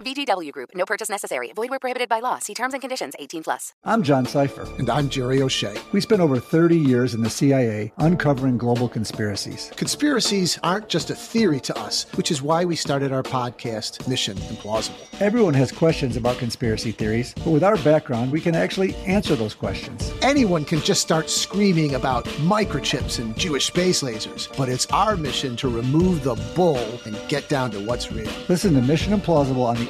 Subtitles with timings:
[0.00, 0.70] VGW Group.
[0.74, 1.52] No purchase necessary.
[1.54, 2.38] Void where prohibited by law.
[2.38, 3.14] See terms and conditions.
[3.18, 3.72] 18 plus.
[3.84, 4.78] I'm John Sipher.
[4.78, 5.76] And I'm Jerry O'Shea.
[5.92, 9.70] We spent over 30 years in the CIA uncovering global conspiracies.
[9.76, 14.36] Conspiracies aren't just a theory to us, which is why we started our podcast, Mission
[14.36, 14.96] Implausible.
[15.20, 19.54] Everyone has questions about conspiracy theories, but with our background, we can actually answer those
[19.54, 20.12] questions.
[20.22, 25.56] Anyone can just start screaming about microchips and Jewish space lasers, but it's our mission
[25.56, 28.30] to remove the bull and get down to what's real.
[28.48, 29.89] Listen to Mission Implausible on the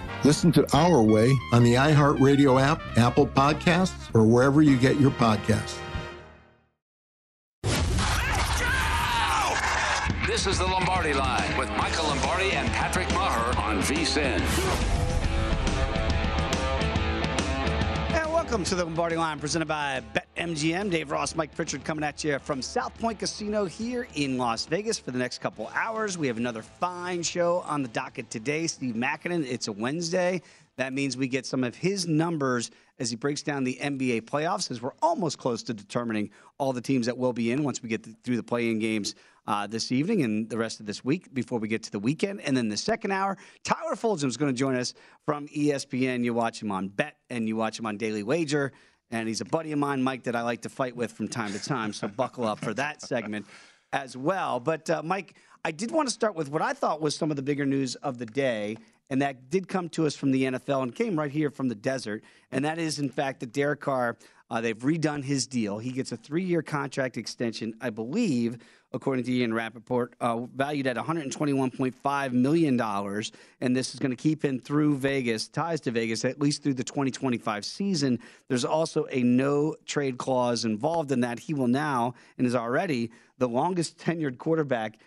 [0.23, 5.09] Listen to Our Way on the iHeartRadio app, Apple Podcasts, or wherever you get your
[5.09, 5.79] podcasts.
[10.27, 14.39] This is the Lombardi Line with Michael Lombardi and Patrick Meagher on VSIN.
[18.13, 20.03] And welcome to the Lombardi Line presented by
[20.41, 20.89] BetMGM.
[20.89, 24.97] Dave Ross, Mike Pritchard coming at you from South Point Casino here in Las Vegas
[24.97, 26.17] for the next couple hours.
[26.17, 28.65] We have another fine show on the docket today.
[28.65, 30.41] Steve Makinen, it's a Wednesday.
[30.77, 34.71] That means we get some of his numbers as he breaks down the NBA playoffs,
[34.71, 37.89] as we're almost close to determining all the teams that will be in once we
[37.89, 39.13] get through the play-in games
[39.45, 42.41] uh, this evening and the rest of this week before we get to the weekend.
[42.41, 46.23] And then the second hour, Tyler Fulghum is going to join us from ESPN.
[46.23, 48.71] You watch him on Bet and you watch him on Daily Wager.
[49.11, 51.51] And he's a buddy of mine, Mike, that I like to fight with from time
[51.51, 51.91] to time.
[51.93, 53.45] So buckle up for that segment
[53.91, 54.59] as well.
[54.59, 55.35] But, uh, Mike,
[55.65, 57.95] I did want to start with what I thought was some of the bigger news
[57.95, 58.77] of the day.
[59.09, 61.75] And that did come to us from the NFL and came right here from the
[61.75, 62.23] desert.
[62.51, 64.17] And that is, in fact, that Derek Carr,
[64.49, 65.79] uh, they've redone his deal.
[65.79, 68.59] He gets a three year contract extension, I believe,
[68.93, 72.81] according to Ian Rapoport, uh, valued at $121.5 million.
[73.61, 76.73] And this is going to keep him through Vegas, ties to Vegas, at least through
[76.73, 78.19] the 2025 season.
[78.47, 81.39] There's also a no trade clause involved in that.
[81.39, 84.99] He will now, and is already, the longest tenured quarterback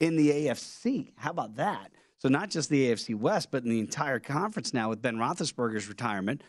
[0.00, 1.12] in the AFC.
[1.16, 1.90] How about that?
[2.18, 5.88] So, not just the AFC West, but in the entire conference now with Ben Roethlisberger's
[5.88, 6.42] retirement.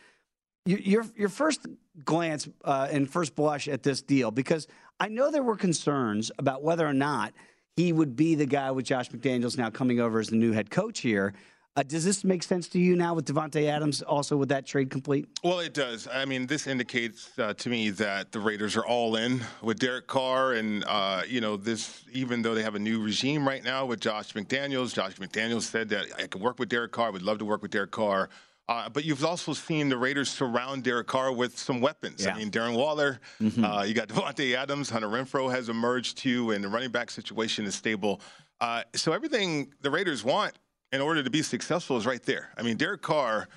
[0.64, 1.66] Your, your first
[2.04, 4.68] glance uh, and first blush at this deal, because
[5.00, 7.32] I know there were concerns about whether or not
[7.74, 10.70] he would be the guy with Josh McDaniels now coming over as the new head
[10.70, 11.34] coach here.
[11.74, 14.88] Uh, does this make sense to you now with Davante Adams also with that trade
[14.88, 15.26] complete?
[15.42, 16.06] Well, it does.
[16.06, 20.06] I mean, this indicates uh, to me that the Raiders are all in with Derek
[20.06, 23.86] Carr, and uh, you know, this even though they have a new regime right now
[23.86, 24.94] with Josh McDaniels.
[24.94, 27.08] Josh McDaniels said that I can work with Derek Carr.
[27.08, 28.28] I would love to work with Derek Carr.
[28.68, 32.24] Uh, but you've also seen the Raiders surround Derek Carr with some weapons.
[32.24, 32.34] Yeah.
[32.34, 33.64] I mean, Darren Waller, mm-hmm.
[33.64, 37.64] uh, you got Davante Adams, Hunter Renfrow has emerged too, and the running back situation
[37.64, 38.20] is stable.
[38.60, 40.52] Uh, so everything the Raiders want
[40.92, 42.50] in order to be successful is right there.
[42.56, 43.48] I mean, Derek Carr,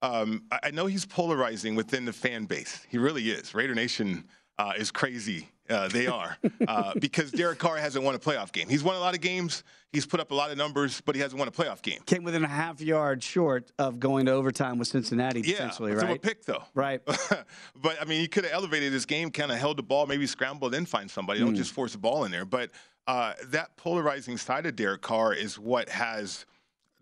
[0.00, 2.86] um, I, I know he's polarizing within the fan base.
[2.88, 3.54] He really is.
[3.54, 4.24] Raider Nation
[4.58, 5.48] uh, is crazy.
[5.68, 6.36] Uh, they are
[6.68, 8.68] uh, because Derek Carr hasn't won a playoff game.
[8.68, 9.64] He's won a lot of games.
[9.92, 12.00] He's put up a lot of numbers, but he hasn't won a playoff game.
[12.04, 16.16] Came within a half yard short of going to overtime with Cincinnati, yeah, potentially, right?
[16.16, 16.64] a pick though.
[16.74, 17.00] Right.
[17.06, 20.26] but I mean, he could have elevated his game, kind of held the ball, maybe
[20.26, 21.40] scrambled and find somebody.
[21.40, 21.46] Mm.
[21.46, 22.44] Don't just force the ball in there.
[22.44, 22.70] But
[23.06, 26.44] uh, that polarizing side of Derek Carr is what has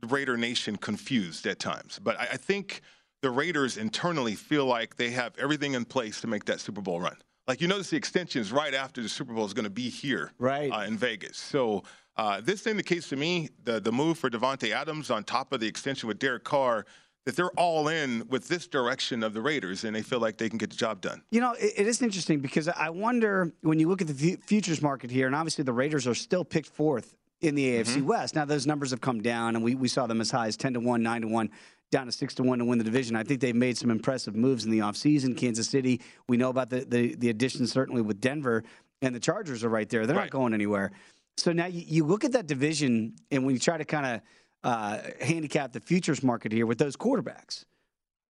[0.00, 1.98] the Raider Nation confused at times.
[2.02, 2.82] But I, I think
[3.22, 7.00] the Raiders internally feel like they have everything in place to make that Super Bowl
[7.00, 7.16] run.
[7.48, 10.32] Like you notice the extensions right after the Super Bowl is going to be here,
[10.38, 11.36] right uh, in Vegas.
[11.36, 11.82] So
[12.16, 15.66] uh, this indicates to me the the move for Davante Adams on top of the
[15.66, 16.86] extension with Derek Carr
[17.24, 20.48] that they're all in with this direction of the Raiders, and they feel like they
[20.48, 21.22] can get the job done.
[21.30, 24.82] You know, it, it is interesting because I wonder when you look at the futures
[24.82, 28.06] market here, and obviously the Raiders are still picked fourth in the AFC mm-hmm.
[28.06, 28.34] West.
[28.34, 30.74] Now those numbers have come down, and we we saw them as high as ten
[30.74, 31.50] to one, nine to one
[31.92, 33.14] down to six to one to win the division.
[33.14, 35.36] I think they've made some impressive moves in the offseason.
[35.36, 38.64] Kansas City, we know about the, the, the addition certainly with Denver,
[39.02, 40.06] and the Chargers are right there.
[40.06, 40.22] They're right.
[40.24, 40.90] not going anywhere.
[41.36, 44.20] So now you, you, look at that division, and when you try to kind of
[44.64, 47.64] uh, handicap the futures market here with those quarterbacks,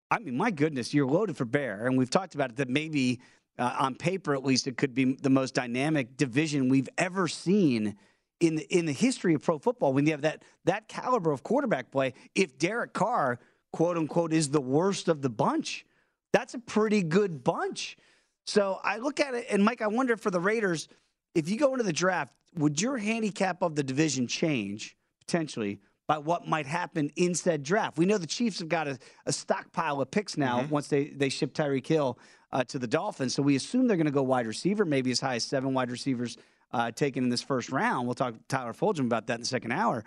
[0.09, 3.21] I mean, my goodness, you're loaded for bear, and we've talked about it that maybe
[3.57, 7.95] uh, on paper at least it could be the most dynamic division we've ever seen
[8.39, 9.93] in the, in the history of pro football.
[9.93, 13.39] When you have that that caliber of quarterback play, if Derek Carr,
[13.73, 15.85] quote unquote, is the worst of the bunch,
[16.33, 17.97] that's a pretty good bunch.
[18.45, 20.87] So I look at it, and Mike, I wonder for the Raiders,
[21.35, 26.17] if you go into the draft, would your handicap of the division change potentially by
[26.17, 27.97] what might happen in said draft?
[27.97, 30.69] We know the Chiefs have got a, a stockpile of picks now Mm-hmm.
[30.69, 32.17] once they, they ship Tyreek Hill
[32.51, 33.33] uh, to the Dolphins.
[33.33, 35.91] So we assume they're going to go wide receiver, maybe as high as seven wide
[35.91, 36.37] receivers
[36.73, 38.07] uh, taken in this first round.
[38.07, 40.03] We'll talk to Tyler Fulghum about that in the second hour.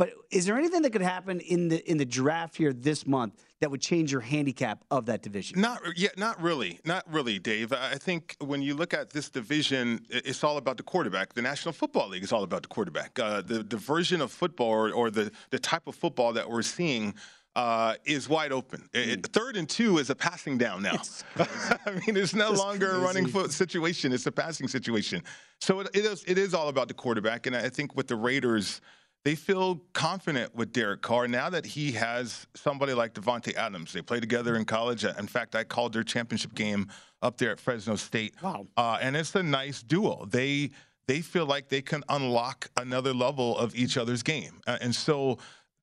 [0.00, 3.34] But is there anything that could happen in the in the draft here this month
[3.60, 5.60] that would change your handicap of that division?
[5.60, 7.70] Not yeah, not really, not really, Dave.
[7.74, 11.34] I think when you look at this division, it's all about the quarterback.
[11.34, 13.18] The National Football League is all about the quarterback.
[13.18, 17.14] Uh, the version of football or, or the the type of football that we're seeing.
[17.56, 18.88] Uh, is wide open.
[18.94, 21.02] It- it- third and two is a passing down now.
[21.36, 25.24] I mean, it's no That's longer a running foot situation; it's a passing situation.
[25.60, 26.22] So it, it is.
[26.28, 28.80] It is all about the quarterback, and I think with the Raiders,
[29.24, 33.92] they feel confident with Derek Carr now that he has somebody like Davante Adams.
[33.92, 35.04] They played together in college.
[35.04, 36.88] In fact, I called their championship game
[37.20, 38.34] up there at Fresno State.
[38.42, 38.66] Wow.
[38.76, 40.26] Uh, and it's a nice duo.
[40.26, 40.70] They
[41.06, 45.38] they feel like they can unlock another level of each other's game, uh, and so.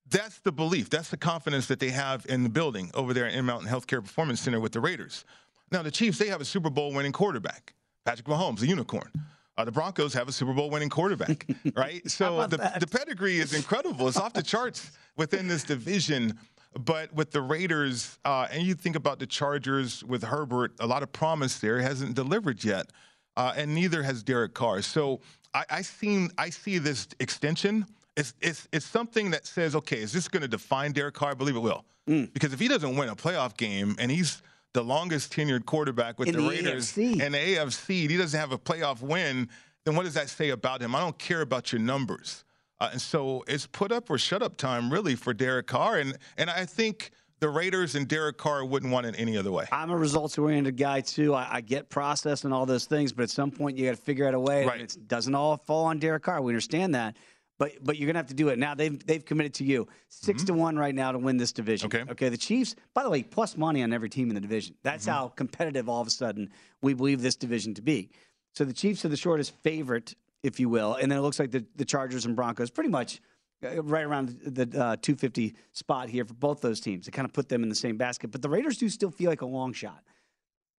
[0.09, 0.89] That's the belief.
[0.89, 4.39] That's the confidence that they have in the building over there in Mountain Healthcare Performance
[4.39, 5.25] Center with the Raiders.
[5.69, 7.73] Now, the Chiefs, they have a Super Bowl winning quarterback,
[8.05, 9.11] Patrick Mahomes, a unicorn.
[9.57, 12.07] Uh, the Broncos have a Super Bowl winning quarterback, right?
[12.09, 12.79] So the, that?
[12.79, 14.07] the pedigree is incredible.
[14.07, 16.37] It's off the charts within this division.
[16.77, 21.01] But with the Raiders, uh, and you think about the Chargers with Herbert, a lot
[21.01, 22.91] of promise there hasn't delivered yet,
[23.35, 24.83] uh, and neither has Derek Carr.
[24.83, 25.21] So
[25.55, 27.87] I, I seen I see this extension.
[28.15, 31.31] It's, it's, it's something that says, okay, is this going to define Derek Carr?
[31.31, 31.85] I believe it will.
[32.07, 32.33] Mm.
[32.33, 34.41] Because if he doesn't win a playoff game and he's
[34.73, 37.21] the longest tenured quarterback with In the, the Raiders AFC.
[37.21, 39.49] and the AFC, he doesn't have a playoff win,
[39.85, 40.95] then what does that say about him?
[40.95, 42.43] I don't care about your numbers.
[42.79, 45.97] Uh, and so it's put up or shut up time, really, for Derek Carr.
[45.97, 49.65] And, and I think the Raiders and Derek Carr wouldn't want it any other way.
[49.71, 51.33] I'm a results oriented guy too.
[51.33, 54.01] I, I get process and all those things, but at some point you got to
[54.01, 54.65] figure out a way.
[54.65, 54.81] Right.
[54.81, 56.41] It doesn't all fall on Derek Carr.
[56.41, 57.15] We understand that,
[57.59, 58.75] but but you're gonna have to do it now.
[58.75, 61.89] They've they've committed to you 6 to one right now to win this division.
[61.89, 62.01] Mm-hmm.
[62.03, 62.11] Okay.
[62.11, 62.29] Okay.
[62.29, 64.75] The Chiefs, by the way, plus money on every team in the division.
[64.83, 65.13] That's Mm-hmm.
[65.13, 66.49] how competitive all of a sudden
[66.81, 68.09] we believe this division to be.
[68.53, 71.51] So the Chiefs are the shortest favorite, if you will, and then it looks like
[71.51, 73.21] the the Chargers and Broncos pretty much
[73.63, 77.33] uh, right around the uh, 250 spot here for both those teams to kind of
[77.33, 78.31] put them in the same basket.
[78.31, 80.03] But the Raiders do still feel like a long shot.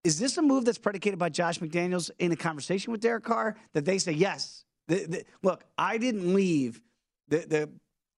[0.04, 3.56] Is this a move that's predicated by Josh McDaniels in a conversation with Derek Carr
[3.72, 6.80] that they say, yes, the, the, look, I didn't leave
[7.28, 7.70] the, the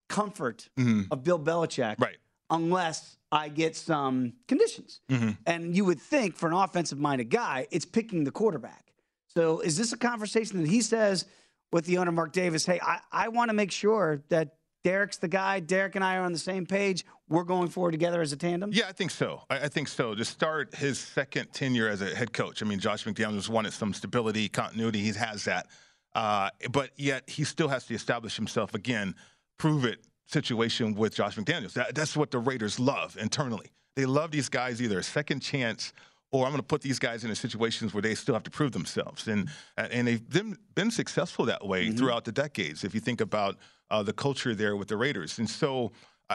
[0.08, 1.02] comfort mm-hmm.
[1.10, 2.16] of Bill Belichick Right.
[2.48, 5.00] unless I get some conditions.
[5.08, 5.30] Mm-hmm.
[5.46, 8.92] And you would think for an offensive minded guy, it's picking the quarterback.
[9.28, 11.26] So is this a conversation that he says
[11.72, 15.28] with the owner, Mark Davis, hey, I, I want to make sure that Derek's the
[15.28, 17.04] guy, Derek and I are on the same page.
[17.28, 18.70] We're going forward together as a tandem?
[18.72, 19.42] Yeah, I think so.
[19.50, 20.14] I, I think so.
[20.14, 23.92] To start his second tenure as a head coach, I mean, Josh McDaniels wanted some
[23.92, 25.00] stability, continuity.
[25.00, 25.66] He has that.
[26.14, 29.14] Uh, but yet he still has to establish himself again,
[29.58, 31.72] prove it situation with Josh McDaniels.
[31.72, 33.66] That, that's what the Raiders love internally.
[33.96, 35.92] They love these guys either a second chance
[36.32, 38.70] or I'm going to put these guys in situations where they still have to prove
[38.72, 39.26] themselves.
[39.26, 42.84] And and they've been, been successful that way throughout the decades.
[42.84, 43.56] If you think about
[43.90, 45.38] uh, the culture there with the Raiders.
[45.38, 45.90] And so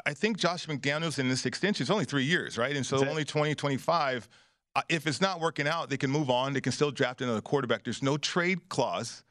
[0.05, 2.75] I- think Josh McDaniels in this extension is only three years, right?
[2.75, 4.27] And so only 20, 25.
[4.75, 6.51] Uh, if it's not working out, they can move on.
[6.51, 7.86] They can still draft another quarterback.
[7.86, 9.24] There's no trade clause,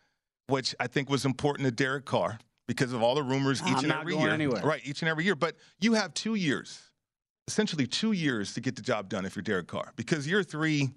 [0.49, 3.85] which I think was important to Derek Carr because of all the rumors each I'm
[3.85, 4.31] and every year.
[4.31, 4.63] anywhere.
[4.63, 5.35] Right, each and every year.
[5.35, 6.81] But you have two years,
[7.49, 9.93] essentially two years to get the job done if you're Derek Carr.
[9.97, 10.91] Because year three,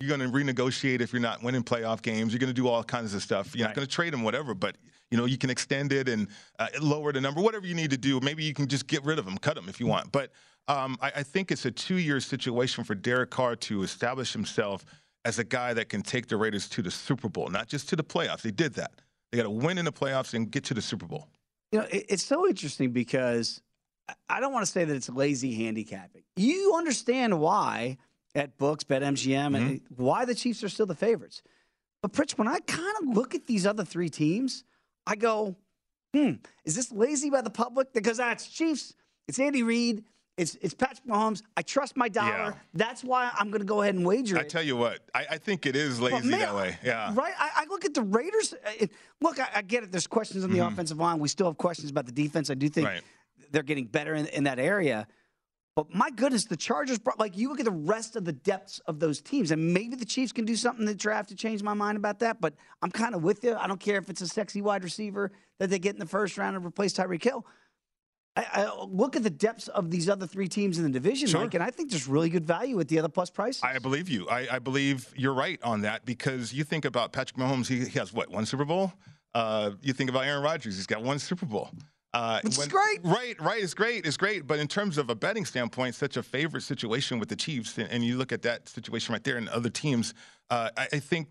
[0.00, 2.32] you're going to renegotiate if you're not winning playoff games.
[2.32, 3.54] You're going to do all kinds of stuff.
[3.54, 3.70] You're Right.
[3.70, 4.54] not going to trade him, whatever.
[4.54, 4.76] But
[5.10, 6.26] you know, you can extend it and
[6.58, 8.18] uh, lower the number, whatever you need to do.
[8.20, 10.10] Maybe you can just get rid of him, cut him if you want.
[10.10, 10.30] But
[10.68, 14.86] um, I, I think it's a two-year situation for Derek Carr to establish himself
[15.24, 17.96] as a guy that can take the Raiders to the Super Bowl, not just to
[17.96, 18.42] the playoffs.
[18.42, 18.92] They did that.
[19.30, 21.28] They got to win in the playoffs and get to the Super Bowl.
[21.70, 23.62] You know, it's so interesting because
[24.28, 26.22] I- don't want to say that it's lazy handicapping.
[26.36, 27.98] You understand why
[28.34, 31.42] at Books, BetMGM, and why the Chiefs are still the favorites.
[32.02, 34.64] But Pritch, when I kind of look at these other three teams,
[35.06, 35.56] I go,
[36.14, 36.32] hmm,
[36.64, 37.92] is this lazy by the public?
[37.92, 38.94] Because that's Chiefs,
[39.28, 40.04] it's Andy Reid,
[40.36, 41.42] it's it's Patrick Mahomes.
[41.56, 42.30] I trust my dollar.
[42.30, 42.52] Yeah.
[42.74, 44.48] That's why I'm going to go ahead and wager I it.
[44.48, 46.78] tell you what, I, I think it is lazy man, that way.
[46.82, 47.12] Yeah.
[47.14, 47.34] Right?
[47.38, 48.54] I, I look at the Raiders.
[48.54, 49.92] uh, it- look, I, I get it.
[49.92, 51.18] There's questions on the offensive line.
[51.18, 52.50] We still have questions about the defense.
[52.50, 52.94] I do think Mm-hmm.
[52.96, 53.04] Right.
[53.52, 55.06] they're getting better in, in that area.
[55.76, 58.78] But my goodness, the Chargers brought like you look at the rest of the depths
[58.86, 61.62] of those teams, and maybe the Chiefs can do something in the draft to change
[61.62, 62.40] my mind about that.
[62.42, 63.54] But I'm kind of with you.
[63.54, 66.36] I don't care if it's a sexy wide receiver that they get in the first
[66.36, 67.46] round and replace Tyreek Hill.
[68.34, 71.42] I, I look at the depths of these other three teams in the division, Sure.
[71.42, 73.62] Mike, and I think there's really good value at the other plus prices.
[73.62, 74.28] I believe you.
[74.28, 77.66] I, I believe you're right on that because you think about Patrick Mahomes.
[77.68, 78.92] He, he has what one Super Bowl.
[79.34, 80.76] Uh, you think about Aaron Rodgers.
[80.76, 81.70] He's got one Super Bowl.
[82.14, 83.00] Uh, Which is great.
[83.02, 83.62] Right, right.
[83.62, 84.04] It's great.
[84.06, 84.46] It's great.
[84.46, 87.88] But in terms of a betting standpoint, such a favorite situation with the Chiefs, and,
[87.90, 90.12] and you look at that situation right there and other teams,
[90.50, 91.28] uh, I, I think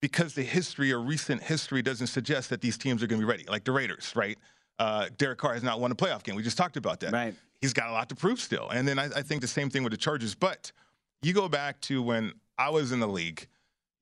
[0.00, 3.30] because the history or recent history doesn't suggest that these teams are going to be
[3.30, 4.38] ready, like the Raiders, right?
[4.82, 6.34] Uh, Derek Carr has not won a playoff game.
[6.34, 7.12] We just talked about that.
[7.12, 7.34] Right.
[7.60, 8.68] He's got a lot to prove still.
[8.68, 10.34] And then I, I think the same thing with the Chargers.
[10.34, 10.72] But
[11.22, 13.46] you go back to when I was in the league.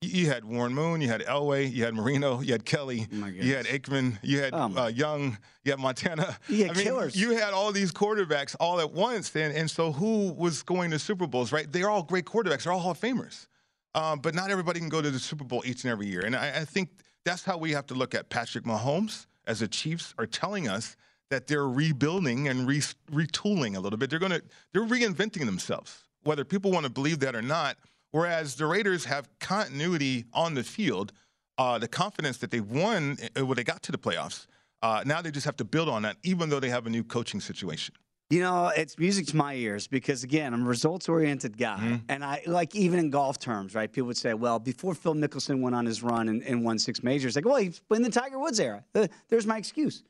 [0.00, 3.54] You had Warren Moon, you had Elway, you had Marino, you had Kelly, Oh, you
[3.54, 6.38] had Aikman, you had Oh, uh, Young, you had Montana.
[6.49, 7.14] You had I mean, killers.
[7.14, 10.99] You had all these quarterbacks all at once, and and so who was going to
[10.99, 11.52] Super Bowls?
[11.52, 11.70] Right?
[11.70, 12.62] They're all great quarterbacks.
[12.64, 13.46] They're all Hall of Famers.
[13.94, 16.22] Um, but not everybody can go to the Super Bowl each and every year.
[16.25, 16.88] And I, I think
[17.26, 20.97] that's how we have to look at Patrick Mahomes as the Chiefs are telling us
[21.28, 24.09] that they're rebuilding and re- retooling a little bit.
[24.09, 24.42] They're going to
[24.73, 27.76] they're reinventing themselves, whether people want to believe that or not.
[28.12, 31.12] Whereas the Raiders have continuity on the field,
[31.59, 34.47] uh, the confidence that they won uh, when they got to the playoffs.
[34.83, 37.04] Uh, now they just have to build on that, even though they have a new
[37.04, 37.95] coaching situation.
[38.30, 41.78] You know, it's music to my ears because again, I'm a results oriented guy.
[41.78, 41.96] Mm-hmm.
[42.08, 43.92] And I like even in golf terms, right?
[43.92, 47.02] People would say, well, before Phil Mickelson went on his run and, and won six
[47.02, 48.84] majors, like, well, he's in the Tiger Woods era.
[49.28, 50.04] There's my excuse.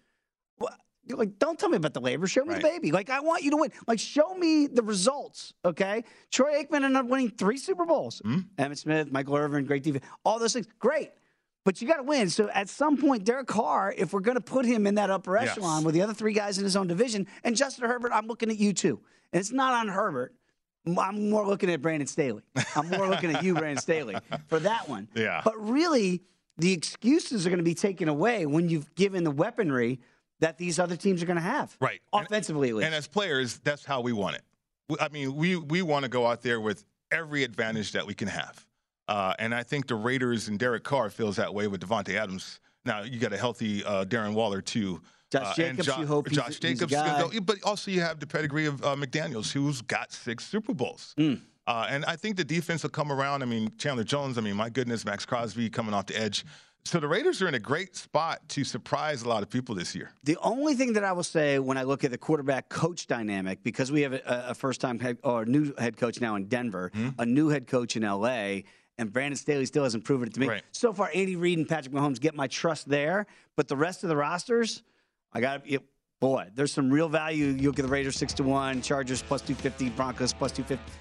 [0.58, 0.76] Well,
[1.08, 2.26] like, don't tell me about the labor.
[2.26, 2.92] Show me the baby.
[2.92, 3.72] Like, I want you to win.
[3.86, 5.54] Like, show me the results.
[5.64, 6.04] Okay.
[6.30, 8.20] Troy Aikman ended up winning three Super Bowls.
[8.22, 8.62] Mm-hmm.
[8.62, 10.68] Emmitt Smith, Michael Irvin, great defense, all those things.
[10.78, 11.10] Great.
[11.64, 12.30] But you got to win.
[12.30, 15.36] So at some point, Derek Carr, if we're going to put him in that upper
[15.38, 15.50] Yes.
[15.50, 18.50] echelon with the other three guys in his own division, and Justin Herbert, I'm looking
[18.50, 19.00] at you too.
[19.32, 20.34] And it's not on Herbert.
[20.98, 22.42] I'm more looking at Brandon Staley.
[22.74, 24.16] I'm more looking at you, Brandon Staley,
[24.48, 25.08] for that one.
[25.14, 25.42] Yeah.
[25.44, 26.22] But really,
[26.56, 30.00] the excuses are going to be taken away when you've given the weaponry
[30.40, 31.76] that these other teams are going to have.
[31.80, 32.00] Right.
[32.14, 32.86] And- Offensively, at least.
[32.86, 34.42] And as players, that's how we want it.
[34.98, 38.26] I mean, we we want to go out there with every advantage that we can
[38.28, 38.66] have.
[39.10, 42.60] Uh, and I think the Raiders and Derek Carr feels that way with Davante Adams.
[42.84, 45.02] Now you got a healthy uh, Darren Waller too.
[45.32, 47.90] Josh Uh, and Jacobs, Jo- you hope he's a- Josh he's Jacobs, though, but also
[47.90, 51.14] you have the pedigree of uh, McDaniel's, who's got six Super Bowls.
[51.18, 53.42] Uh, and I think the defense will come around.
[53.42, 54.38] I mean, Chandler Jones.
[54.38, 56.44] I mean, my goodness, Maxx Crosby coming off the edge.
[56.84, 59.94] So the Raiders are in a great spot to surprise a lot of people this
[59.94, 60.10] year.
[60.24, 63.62] The only thing that I will say when I look at the quarterback coach dynamic,
[63.62, 66.90] because we have a, a first time head or new head coach now in Denver,
[66.94, 67.08] Hmm?
[67.18, 68.60] a new head coach in LA,
[69.00, 70.49] and Brandon Staley still hasn't proven it to me.
[70.49, 70.62] Right.
[70.73, 73.26] So far, Andy Reid and Patrick Mahomes get my trust there,
[73.57, 74.83] but the rest of the rosters,
[75.33, 75.80] I got to.
[76.21, 77.47] Boy, there's some real value.
[77.47, 80.92] You'll get the Raiders six to one, Chargers plus two fifty, Broncos plus two fifty.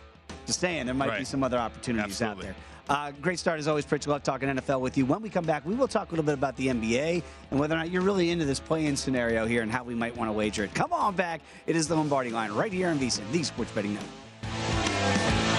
[0.45, 2.49] Just saying, there might be some other opportunities Absolutely.
[2.49, 2.95] out there.
[2.95, 4.07] Uh, great start as always, Pritch.
[4.07, 5.05] Love talking NFL with you.
[5.05, 7.75] When we come back, we will talk a little bit about the NBA and whether
[7.75, 10.33] or not you're really into this play-in scenario here and how we might want to
[10.33, 10.73] wager it.
[10.73, 11.41] Come on back.
[11.67, 15.58] It is the Lombardi line right here on VSiN, the Sports Betting Network.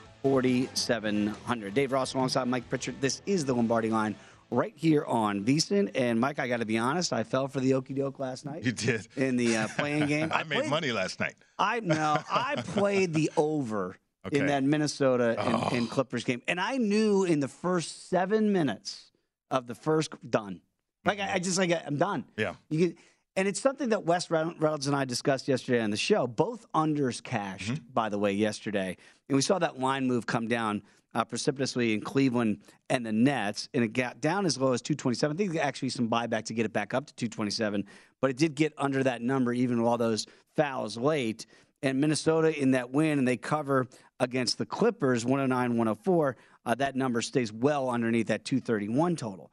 [0.21, 1.73] 4700.
[1.73, 2.99] Dave Ross alongside Mike Pritchard.
[3.01, 4.15] This is the Lombardi line
[4.51, 5.91] right here on VSIN.
[5.95, 8.63] And Mike, I got to be honest, I fell for the okey doke last night.
[8.63, 10.31] You did in the uh, play-in game.
[10.31, 11.35] I, I made money last night.
[11.57, 14.39] I no, I played the over okay.
[14.39, 15.69] in that Minnesota and, oh.
[15.71, 19.11] and, Clippers game, and I knew in the first seven minutes
[19.49, 20.61] of the first done.
[21.05, 22.25] Like I, I just like I'm done.
[22.37, 22.55] Yeah.
[22.69, 22.97] You get,
[23.35, 26.27] and it's something that Wes Reynolds and I discussed yesterday on the show.
[26.27, 27.93] Both unders cashed, mm-hmm.
[27.93, 28.97] by the way, yesterday.
[29.31, 30.81] And we saw that line move come down
[31.13, 32.57] uh, precipitously in Cleveland
[32.89, 35.33] and the Nets, and it got down as low as 227.
[35.33, 37.85] I think actually some buyback to get it back up to 227,
[38.19, 41.45] but it did get under that number even with all those fouls late.
[41.81, 43.87] And Minnesota in that win, and they cover
[44.19, 46.35] against the Clippers 109 104.
[46.65, 49.49] Uh, that number stays well underneath that 231 total.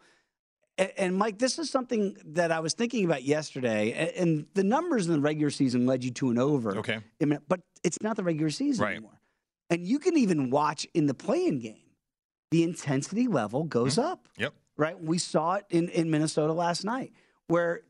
[0.76, 4.12] And, Mike, this is something that I was thinking about yesterday.
[4.16, 6.78] And the numbers in the regular season led you to an over.
[6.78, 6.98] Okay.
[7.48, 8.92] But it's not the regular season right.
[8.92, 9.17] anymore.
[9.70, 11.76] And you can even watch in the play-in game,
[12.50, 14.09] the intensity level goes mm-hmm.
[14.09, 14.28] up.
[14.38, 14.54] Yep.
[14.76, 15.02] Right?
[15.02, 17.12] We saw it in, in Minnesota last night,
[17.48, 17.83] where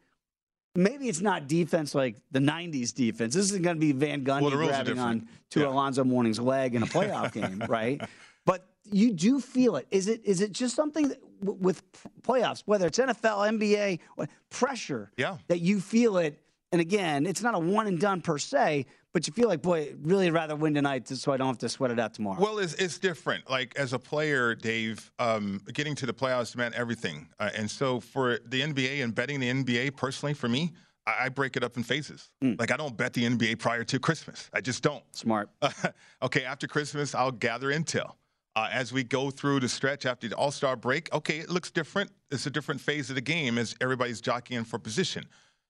[0.74, 3.34] maybe it's not defense like the 90s defense.
[3.34, 5.68] This isn't going to be Van Gundy well, grabbing on to yeah.
[5.68, 8.00] Alonzo Mourning's leg in a playoff game, right?
[8.46, 9.86] But you do feel it.
[9.90, 11.82] Is it is it just something that, w- with
[12.22, 15.36] playoffs, whether it's NFL, NBA, pressure yeah.
[15.48, 16.40] that you feel it?
[16.70, 19.94] And again, it's not a one and done per se, but you feel like, boy,
[20.02, 22.40] really rather win tonight so I don't have to sweat it out tomorrow.
[22.40, 23.48] Well, it's, it's different.
[23.48, 27.28] Like as a player, Dave, um, getting to the playoffs meant everything.
[27.38, 30.72] Uh, and so for the NBA and betting the NBA, personally, for me,
[31.06, 32.30] I, I break it up in phases.
[32.42, 32.60] Mm.
[32.60, 34.50] Like I don't bet the NBA prior to Christmas.
[34.52, 35.02] I just don't.
[35.12, 35.48] Smart.
[36.22, 38.12] okay, after Christmas, I'll gather intel.
[38.56, 41.70] Uh, as we go through the stretch after the All Star break, okay, it looks
[41.70, 42.10] different.
[42.30, 45.24] It's a different phase of the game as everybody's jockeying for position.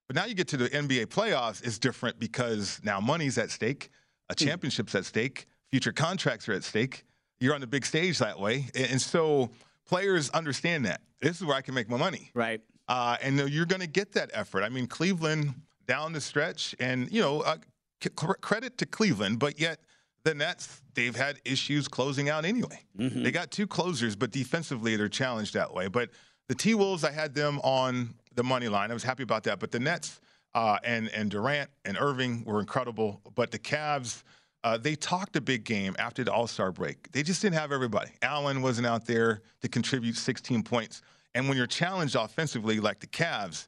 [0.09, 3.90] But now you get to the NBA playoffs, it's different because now money's at stake,
[4.29, 4.47] a hmm.
[4.47, 7.05] championship's at stake, future contracts are at stake.
[7.40, 8.66] You're on the big stage that way.
[8.75, 9.51] And so
[9.87, 11.03] players understand that.
[11.21, 12.31] This is where I can make my money.
[12.35, 12.61] Right.
[12.88, 14.62] Uh, and you're going to get that effort.
[14.62, 15.55] I mean, Cleveland
[15.87, 17.57] down the stretch, and, you know, uh,
[18.03, 19.81] c- credit to Cleveland, but yet
[20.25, 22.81] the Nets, they've had issues closing out anyway.
[22.99, 23.23] Mm-hmm.
[23.23, 25.88] They got two closers, but defensively they're challenged that way.
[25.88, 26.11] But
[26.49, 28.90] the T Wolves, I had them on the money line.
[28.90, 29.59] I was happy about that.
[29.59, 30.20] But the Nets
[30.55, 33.20] uh, and and Durant and Irving were incredible.
[33.35, 34.22] But the Cavs,
[34.64, 37.11] uh, they talked a big game after the All Star break.
[37.12, 38.12] They just didn't have everybody.
[38.22, 41.03] Allen wasn't out there to contribute 16 points.
[41.35, 43.66] And when you're challenged offensively like the Cavs,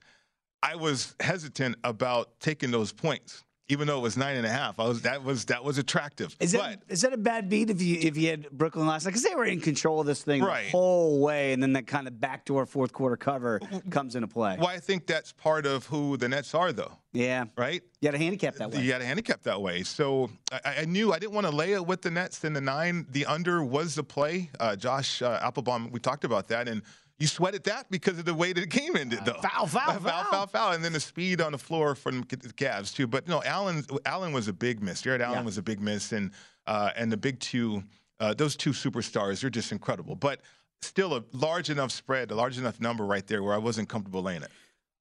[0.63, 4.79] I was hesitant about taking those points even though it was nine and a half.
[4.79, 6.37] I was that was that was attractive.
[6.41, 9.05] Is that but, is that a bad beat if you if you had Brooklyn last
[9.05, 10.65] night because they were in control of this thing right.
[10.65, 14.57] the whole way, and then that kind of backdoor fourth quarter cover comes into play.
[14.59, 16.93] Well, I think that's part of who the Nets are, though.
[17.13, 17.45] Yeah.
[17.57, 17.83] Right.
[18.01, 18.83] You had a handicap that way.
[18.83, 19.83] You had a handicap that way.
[19.83, 22.61] So I, I, knew I didn't want to lay it with the Nets in the
[22.61, 23.07] nine.
[23.11, 24.51] The under was the play.
[24.61, 26.83] Uh, Josh uh, Appelbaum, we talked about that, and
[27.21, 29.35] You sweated that because of the way that the game ended, though.
[29.43, 32.95] Foul, foul, foul, foul, foul, and then the speed on the floor from the Cavs
[32.95, 33.07] too.
[33.07, 35.03] But no, Allen, Allen was a big miss.
[35.03, 35.45] Jarrett Allen Yeah.
[35.45, 36.31] was a big miss, and
[36.67, 37.85] uh, and the big two,
[38.21, 40.17] uh, those two superstars, they're just incredible.
[40.17, 40.41] But
[40.81, 44.23] still, a large enough spread, a large enough number right there where I wasn't comfortable
[44.23, 44.51] laying it.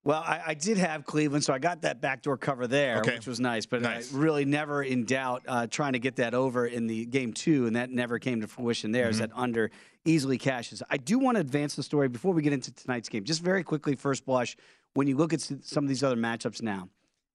[0.05, 3.15] Well, I, I did have Cleveland, so I got that backdoor cover there, Okay.
[3.15, 3.65] which was nice.
[3.65, 4.13] But Nice.
[4.13, 7.67] I really never in doubt uh, trying to get that over in the game two,
[7.67, 8.91] and that never came to fruition.
[8.91, 9.19] There, Mm-hmm.
[9.19, 9.71] that under
[10.05, 10.81] easily cashes.
[10.89, 13.25] I do want to advance the story before we get into tonight's game.
[13.25, 14.55] Just very quickly, first blush,
[14.93, 16.88] when you look at some of these other matchups now,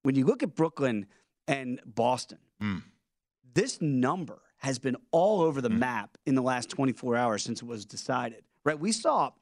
[0.03, 1.07] when you look at Brooklyn
[1.47, 2.83] and Boston, Mm.
[3.53, 7.67] this number has been all over the map in the last 24 hours since it
[7.67, 8.43] was decided.
[8.65, 8.79] Right?
[8.79, 9.33] We saw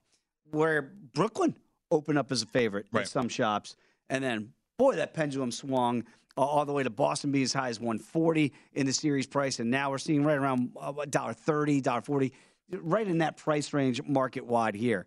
[0.50, 0.82] where
[1.14, 1.54] Brooklyn
[1.92, 3.76] opened up as a favorite in some shops,
[4.10, 6.04] and then boy, that pendulum swung
[6.36, 9.60] uh, all the way to Boston being as high as 140 in the series price,
[9.60, 12.32] and now we're seeing right around uh, $1.30, $1.40,
[12.80, 15.06] right in that price range market wide here.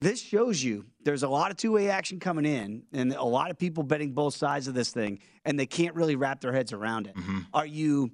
[0.00, 3.50] This shows you there's a lot of two way action coming in, and a lot
[3.50, 6.72] of people betting both sides of this thing, and they can't really wrap their heads
[6.72, 7.14] around it.
[7.52, 8.10] Are you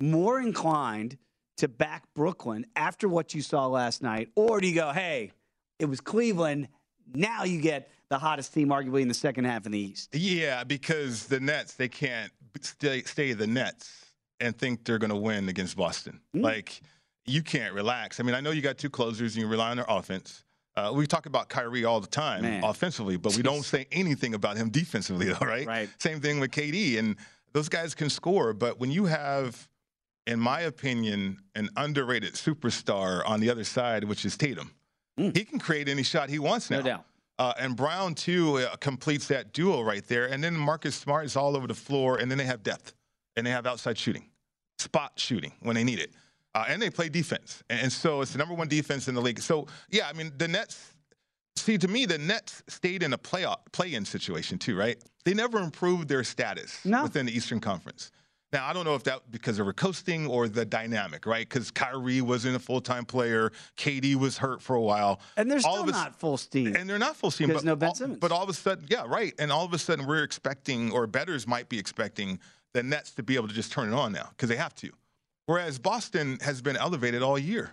[0.00, 1.16] more inclined
[1.58, 5.32] to back Brooklyn after what you saw last night, or do you go, hey,
[5.78, 6.68] it was Cleveland,
[7.14, 10.14] now you get the hottest team arguably in the second half in the East?
[10.14, 14.06] Yeah, because the Nets, they can't stay, stay the Nets
[14.40, 16.20] and think they're going to win against Boston.
[16.32, 16.40] Hmm.
[16.40, 16.80] Like,
[17.26, 18.20] you can't relax.
[18.20, 20.44] I mean, I know you got two closers and you rely on their offense.
[20.76, 22.64] Uh, we talk about Kyrie all the time Man.
[22.64, 25.66] offensively, but we don't say anything about him defensively, though, right?
[25.66, 25.88] Right.
[25.98, 26.98] Same thing with KD.
[26.98, 27.16] And
[27.52, 29.68] those guys can score, but when you have,
[30.26, 34.70] in my opinion, an underrated superstar on the other side, which is Tatum,
[35.16, 36.78] he can create any shot he wants now.
[36.78, 37.04] No doubt.
[37.38, 40.26] Uh, and Brown too uh, completes that duo right there.
[40.26, 42.92] And then Marcus Smart is all over the floor, and then they have depth,
[43.36, 44.26] and they have outside shooting,
[44.78, 46.12] spot shooting when they need it,
[46.54, 47.62] uh, and they play defense.
[47.70, 49.40] And, and so it's the number one defense in the league.
[49.40, 50.92] So yeah, I mean the Nets.
[51.56, 54.96] See, to me, the Nets stayed in a playoff play-in situation too, right?
[55.24, 57.02] They never improved their status No.
[57.02, 58.10] within the Eastern Conference.
[58.52, 61.48] Now, I don't know if that because they were coasting or the dynamic, right?
[61.48, 65.74] Because Kyrie wasn't a full-time player, KD was hurt for a while, And they're All
[65.74, 66.74] still of a not full steam.
[66.74, 67.46] and they're not full steam.
[67.48, 69.32] Because But no Ben all, But all of a sudden, yeah, right.
[69.38, 72.40] And all of a sudden, we're expecting, or betters might be expecting,
[72.74, 74.90] the Nets to be able to just turn it on now because they have to.
[75.46, 77.70] Whereas Boston has been elevated all year.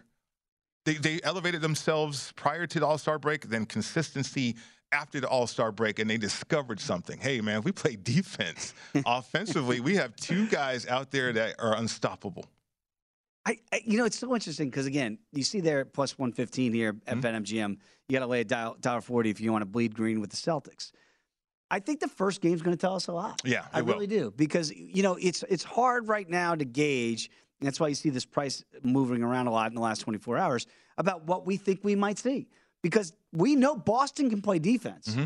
[0.86, 4.56] They, they elevated themselves prior to the All Star break, then consistency
[4.91, 7.19] after the All Star break, and they discovered something.
[7.19, 8.73] Hey, man, we play defense
[9.06, 12.45] offensively, we have two guys out there that are unstoppable.
[13.45, 16.32] I, I you know, it's so interesting because again, you see there at plus one
[16.32, 17.26] fifteen here at Mm-hmm.
[17.26, 17.78] BetMGM.
[18.10, 20.30] You got to lay a dollar dollar forty if you want to bleed green with
[20.32, 20.91] the Celtics.
[21.69, 23.41] I think the first game's going to tell us a lot.
[23.43, 23.93] Yeah, I will.
[23.95, 27.30] really do because you know it's it's hard right now to gauge.
[27.60, 30.38] And that's why you see this price moving around a lot in the last 24
[30.38, 30.67] hours
[31.00, 32.47] about what we think we might see
[32.84, 35.08] because we know Boston can play defense.
[35.10, 35.24] Mm-hmm.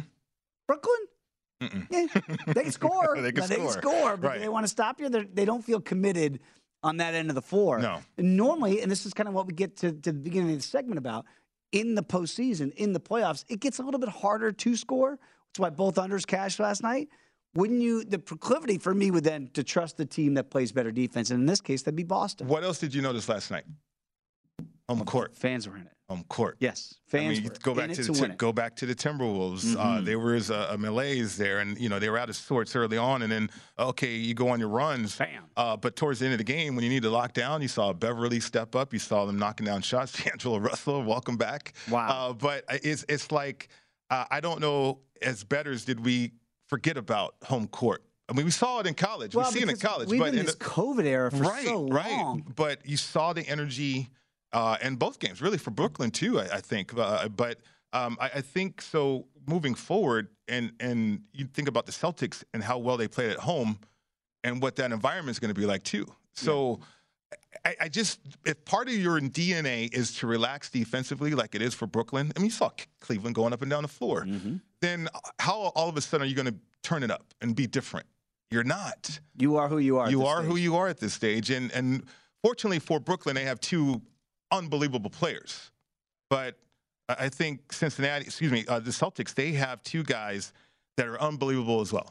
[0.67, 0.97] Brooklyn,
[1.91, 2.07] yeah,
[2.47, 3.17] they can score.
[3.21, 3.81] They can They can score.
[3.81, 4.39] score, but Right.
[4.41, 5.09] they want to stop you.
[5.09, 6.39] They're, they don't feel committed
[6.83, 7.79] on that end of the floor.
[7.79, 8.01] No.
[8.17, 10.57] And normally, and this is kind of what we get to, to the beginning of
[10.57, 11.25] the segment about
[11.71, 15.19] in the postseason, in the playoffs, it gets a little bit harder to score.
[15.49, 17.09] That's why both unders cashed last night.
[17.53, 18.05] Wouldn't you?
[18.05, 21.41] The proclivity for me would then to trust the team that plays better defense, and
[21.41, 22.47] in this case, that'd be Boston.
[22.47, 23.65] What else did you notice last night?
[24.97, 25.35] Home court.
[25.35, 25.91] Fans were in it.
[26.09, 26.57] Home court.
[26.59, 28.85] Yes, I fans mean, were go in back to to the Tim- go back to
[28.85, 29.75] the Timberwolves.
[29.77, 30.05] Uh, Mhm.
[30.05, 32.97] there was a, a malaise there, and you know they were out of sorts early
[32.97, 33.49] on, and then
[33.79, 35.15] okay, you go on your runs.
[35.15, 35.45] Bam.
[35.55, 37.69] Uh, but towards the end of the game, when you need to lock down, you
[37.69, 38.91] saw Beverley step up.
[38.91, 40.11] You saw them knocking down shots.
[40.23, 41.73] D'Angelo Russell, welcome back.
[41.89, 42.31] Wow.
[42.31, 43.69] Uh, but it's it's like
[44.09, 44.99] uh, I don't know.
[45.21, 46.33] As betters, did we
[46.67, 48.03] forget about home court?
[48.27, 49.33] I mean, we saw it in college.
[49.35, 51.37] Well, we see it in college, we've but been in this the- COVID era for
[51.37, 52.11] right, so right.
[52.11, 52.51] long.
[52.55, 54.09] But you saw the energy
[54.53, 56.39] uh, in both games, really for Brooklyn too.
[56.39, 57.59] I, I think, uh, but
[57.93, 59.25] um, I, I think so.
[59.47, 63.37] Moving forward, and and you think about the Celtics and how well they played at
[63.37, 63.79] home,
[64.43, 66.05] and what that environment is going to be like too.
[66.33, 66.79] So.
[67.63, 71.73] I, I just, if part of your DNA is to relax defensively, like it is
[71.73, 74.25] for Brooklyn, I mean, you saw Cleveland going up and down the floor.
[74.25, 74.55] Mm-hmm.
[74.81, 75.07] Then
[75.39, 78.07] how all of a sudden are you going to turn it up and be different?
[78.51, 79.19] You're not.
[79.37, 80.09] You are who you are.
[80.09, 82.03] You are who you are at this stage, and and
[82.43, 84.01] fortunately for Brooklyn, they have two
[84.51, 85.71] unbelievable players.
[86.29, 86.57] But
[87.09, 90.53] I think Cincinnati, excuse me, uh, the Celtics, they have two guys
[90.97, 92.09] that are unbelievable as well.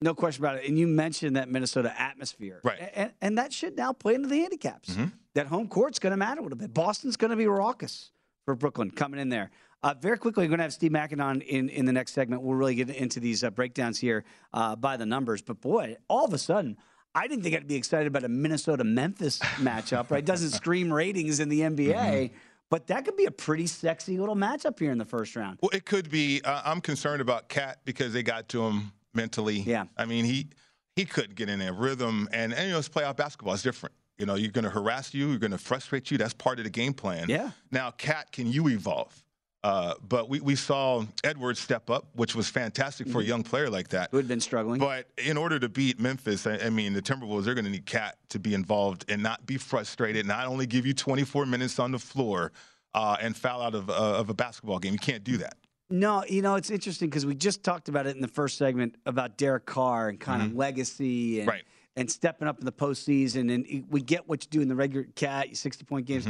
[0.00, 0.68] No question about it.
[0.68, 2.60] And you mentioned that Minnesota atmosphere.
[2.64, 2.80] Right.
[2.80, 3.00] Mm-hmm.
[3.00, 4.96] And, and that should now play into the handicaps.
[5.34, 6.74] That home court's going to matter a little bit.
[6.74, 8.10] Boston's going to be raucous
[8.44, 9.50] for Brooklyn coming in there.
[9.84, 12.42] Uh, very quickly, we're going to have Steve Makinen on in, in the next segment.
[12.42, 15.40] We'll really get into these uh, breakdowns here uh, by the numbers.
[15.42, 16.76] But boy, all of a sudden,
[17.14, 20.24] I didn't think I'd be excited about a Minnesota Memphis matchup, right?
[20.24, 21.94] Doesn't scream ratings in the NBA.
[21.94, 22.36] Mm-hmm.
[22.70, 25.58] But that could be a pretty sexy little matchup here in the first round.
[25.60, 26.40] Well, it could be.
[26.42, 29.58] Uh, I'm concerned about KAT because they got to him mentally.
[29.58, 29.84] Yeah.
[29.98, 30.48] I mean, he
[30.96, 33.52] he couldn't get in a rhythm, and, and you know, it's playoff basketball.
[33.54, 33.94] It's different.
[34.18, 35.30] You know, you're going to harass you.
[35.30, 36.16] You're going to frustrate you.
[36.16, 37.28] That's part of the game plan.
[37.28, 37.50] Yeah.
[37.70, 39.22] Now, KAT, can you evolve?
[39.64, 43.70] Uh, but we, we saw Edwards step up, which was fantastic for a young player
[43.70, 44.08] like that.
[44.10, 44.80] Who had been struggling.
[44.80, 47.86] But in order to beat Memphis, I, I mean, the Timberwolves, they're going to need
[47.86, 51.92] KAT to be involved and not be frustrated, not only give you 24 minutes on
[51.92, 52.50] the floor
[52.94, 54.94] uh, and foul out of, uh, of a basketball game.
[54.94, 55.54] You can't do that.
[55.90, 58.96] No, you know, it's interesting because we just talked about it in the first segment
[59.06, 61.62] about Derek Carr and kind of legacy and, Right.
[61.96, 63.52] and stepping up in the postseason.
[63.54, 66.26] And we get what you do in the regular cat, 60 point games.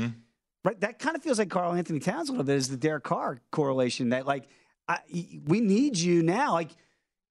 [0.64, 0.80] Right.
[0.80, 4.10] That kind of feels like Karl-Anthony Towns a little bit is the Derek Carr correlation
[4.10, 4.48] that, like,
[4.88, 4.98] I,
[5.46, 6.52] we need you now.
[6.52, 6.70] Like,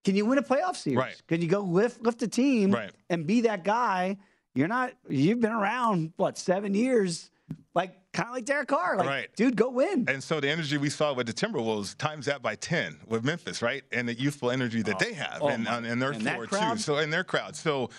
[0.03, 0.97] can you win a playoff series?
[0.97, 1.21] Right.
[1.27, 2.91] Can you go lift lift a team Right.
[3.09, 4.17] and be that guy?
[4.55, 4.93] You're not.
[5.07, 7.29] You've been around what seven years,
[7.75, 8.97] like kind of like Derek Carr.
[8.97, 9.35] Like, Right.
[9.35, 10.05] dude, go win.
[10.07, 13.61] And so the energy we saw with the Timberwolves times that by 10 with Memphis,
[13.61, 13.83] right?
[13.91, 14.99] And the youthful energy that oh.
[14.99, 16.77] they have oh and, and their and floor too.
[16.77, 17.55] So in their crowd.
[17.55, 17.89] So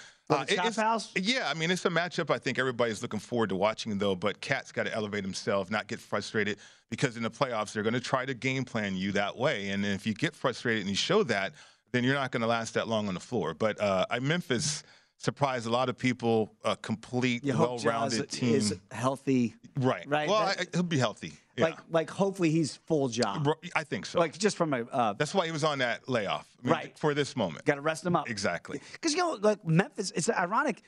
[0.42, 1.11] It- it's- House?
[1.16, 4.14] Yeah, I mean it's a matchup I think everybody's looking forward to watching though.
[4.14, 6.59] But KAT's got to elevate himself, not get frustrated
[6.90, 9.68] because in the playoffs they're going to try to game plan you that way.
[9.71, 11.53] And if you get frustrated and you show that,
[11.92, 13.55] then you're not going to last that long on the floor.
[13.55, 14.83] But uh, I Memphis
[15.18, 16.53] surprised a lot of people.
[16.64, 18.55] A complete, well-rounded team.
[18.57, 19.55] is healthy.
[19.79, 20.05] right.
[20.09, 21.35] right, Well, I, he'll be healthy.
[21.56, 21.64] Yeah.
[21.66, 23.46] Like, like hopefully he's full job.
[23.76, 24.18] I think so.
[24.18, 26.48] Like just from a uh, That's why he was on that layoff.
[26.62, 26.98] I mean, Right.
[26.98, 27.64] For this moment.
[27.66, 28.30] got to rest him up.
[28.30, 28.80] Exactly.
[28.92, 30.82] Because you know, like Memphis, it's ironic.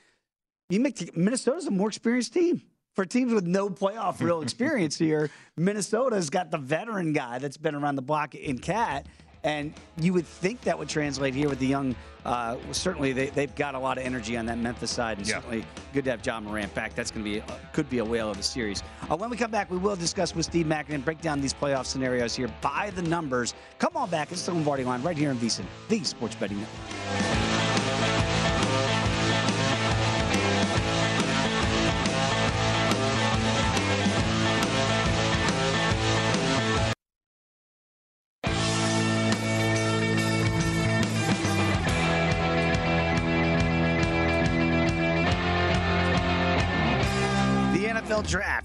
[0.69, 2.61] You make Minnesota's a more experienced team.
[2.95, 7.75] For teams with no playoff real experience here, Minnesota's got the veteran guy that's been
[7.75, 9.05] around the block in KAT.
[9.45, 11.95] And you would think that would translate here with the young.
[12.25, 15.35] Uh, certainly, they, they've got a lot of energy on that Memphis side, and Yeah.
[15.35, 16.95] certainly good to have Ja Morant back.
[16.95, 18.81] That's going to be uh, could be a whale of a series.
[19.07, 21.53] Uh, when we come back, we will discuss with Steve Makinen and break down these
[21.53, 23.53] playoff scenarios here by the numbers.
[23.77, 27.44] Come on back, it's the Lombardi line right here in VSiN, the Sports Betting Network.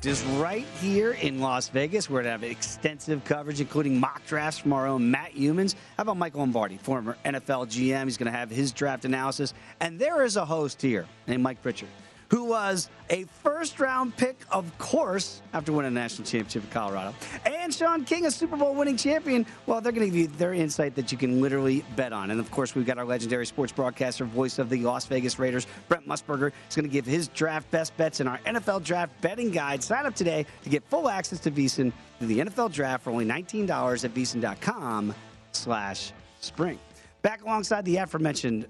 [0.01, 2.09] Draft is right here in Las Vegas.
[2.09, 5.75] We're going to have extensive coverage, including mock drafts from our own Matt Youmans.
[5.99, 8.05] How about Michael Lombardi, former NFL GM?
[8.05, 9.53] He's going to have his draft analysis.
[9.81, 11.91] And there is a host here named Mike Pritchard,
[12.31, 17.15] who was a first round pick, of course, after winning a national championship in Colorado.
[17.45, 19.45] And Sean King, a Super Bowl winning champion.
[19.67, 22.31] Well, they're going to give you their insight that you can literally bet on.
[22.31, 25.67] And of course, we've got our legendary sports broadcaster, voice of the Las Vegas Raiders,
[25.89, 26.53] Brent Musburger.
[26.69, 29.83] is going to give his draft best bets in our NFL draft betting guide.
[29.83, 33.27] Sign up today to get full access to VSiN through the NFL draft for only
[33.27, 35.15] $19 at VSiN.com
[35.51, 36.79] slash spring.
[37.23, 38.67] Back alongside the aforementioned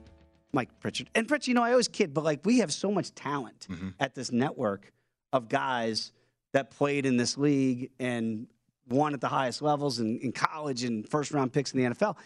[0.53, 1.09] Mike Pritchard.
[1.15, 3.67] And Pritchard, you know, I always kid, but like we have so much talent
[3.99, 4.93] at this network
[5.33, 6.13] of guys
[6.53, 8.47] that played in this league and
[8.89, 12.17] won at the highest levels in, in college and first round picks in the NFL.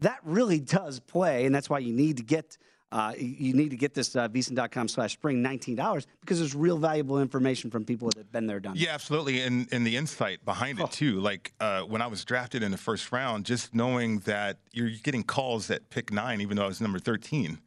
[0.00, 2.56] That really does play, and that's why you need to get
[2.92, 7.20] uh, you need to get this uh, vsin.com slash spring $19 because there's real valuable
[7.20, 8.74] information from people that have been there, done.
[8.76, 9.42] Yeah, absolutely.
[9.42, 10.86] And, and the insight behind Oh.
[10.86, 11.20] it, too.
[11.20, 15.22] Like uh, when I was drafted in the first round, just knowing that you're getting
[15.22, 17.60] calls at pick nine, even though I was number 13.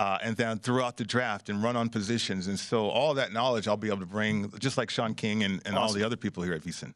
[0.00, 2.46] Uh, and then throughout the draft and run on positions.
[2.46, 5.60] And so all that knowledge I'll be able to bring, just like Sean King and,
[5.66, 6.94] and all the other people here at VSiN.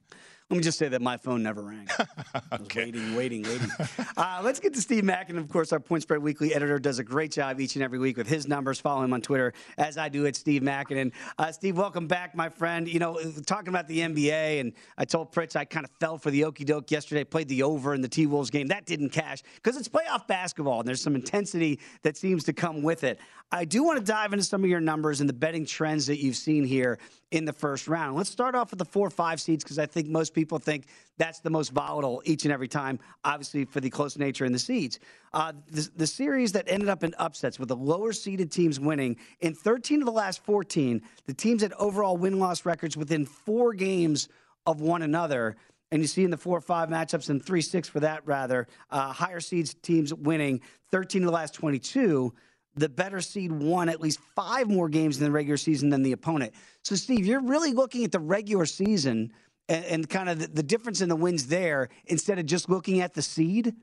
[0.51, 1.89] Let me just say that my phone never rang.
[2.35, 3.71] I was waiting, waiting, waiting.
[4.17, 5.39] Uh, let's get to Steve Makinen.
[5.39, 8.17] Of course, our Point Spread Weekly editor does a great job each and every week
[8.17, 8.79] with his numbers.
[8.79, 11.01] Follow him on Twitter, as I do at Steve Makinen.
[11.01, 12.87] And uh, Steve, welcome back, my friend.
[12.87, 16.31] You know, talking about the NBA, and I told Pritch I kind of fell for
[16.31, 18.69] the okey doke yesterday, played the over in the T Wolves game.
[18.69, 22.83] That didn't cash because it's playoff basketball, and there's some intensity that seems to come
[22.83, 23.19] with it.
[23.51, 26.23] I do want to dive into some of your numbers and the betting trends that
[26.23, 26.99] you've seen here
[27.35, 28.17] in the first round.
[28.17, 30.87] Let's start off with the four or five seeds because I think most people think
[31.19, 34.59] that's the most volatile each and every time, obviously, for the close nature in the
[34.59, 35.01] seeds.
[35.33, 39.17] Uh, the, the series that ended up in upsets with the lower seeded teams winning
[39.41, 43.75] in 13 of the last 14, the teams had overall win loss records within four
[43.75, 44.29] games
[44.65, 45.57] of one another.
[45.91, 48.69] And you see in the four or five matchups and three six for that rather,
[48.93, 50.61] uh, higher seeds teams winning
[50.93, 52.33] 13 of the last 22
[52.77, 56.13] the better seed won at least five more games in the regular season than the
[56.13, 56.53] opponent.
[56.83, 59.33] So, Steve, you're really looking at the regular season
[59.69, 63.01] and, and kind of the, the difference in the wins there instead of just looking
[63.01, 63.75] at the seed.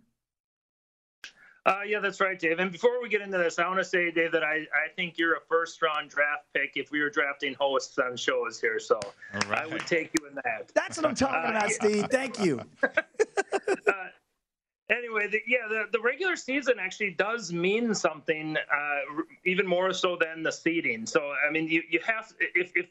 [1.63, 2.57] Uh, yeah, that's right, Dave.
[2.57, 5.19] And before we get into this, I want to say, Dave, that I, I think
[5.19, 8.79] you're a first round draft pick if we were drafting hosts on shows here.
[8.79, 8.99] So
[9.51, 10.71] I would take you in that.
[10.73, 12.07] That's what I'm talking about, Steve.
[12.09, 12.61] Thank you.
[12.83, 12.87] uh,
[14.91, 20.17] anyway, the, yeah, the, the regular season actually does mean something, uh, even more so
[20.19, 21.05] than the seeding.
[21.05, 22.87] So, I mean, you, you have, if, if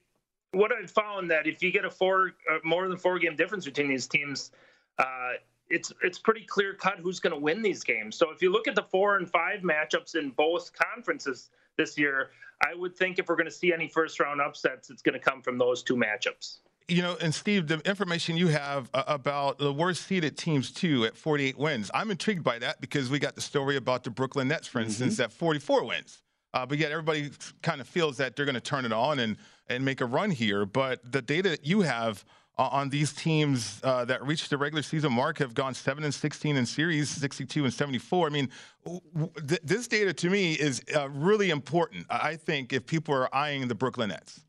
[0.53, 3.65] what I've found that if you get a four, uh, more than four game difference
[3.65, 4.51] between these teams,
[4.99, 5.33] uh,
[5.69, 8.17] it's it's pretty clear cut who's going to win these games.
[8.17, 12.31] So if you look at the four and five matchups in both conferences this year,
[12.61, 15.21] I would think if we're going to see any first round upsets, it's going to
[15.21, 16.59] come from those two matchups.
[16.91, 21.05] You know, and Steve, the information you have uh, about the worst seeded teams too
[21.05, 24.49] at 48 wins, I'm intrigued by that because we got the story about the Brooklyn
[24.49, 25.23] Nets, for instance, mm-hmm.
[25.23, 26.23] at 44 wins.
[26.53, 27.31] Uh, but yet everybody
[27.63, 29.37] kind of feels that they're going to turn it on and
[29.69, 30.67] and make a run here.
[30.67, 32.25] But the data that you have
[32.59, 36.57] on these teams uh, that reached the regular season mark have gone 7 and 16
[36.57, 38.51] in series 62 and 74 i mean
[39.49, 43.67] th- this data to me is uh, really important i think if people are eyeing
[43.67, 44.45] the brooklyn nets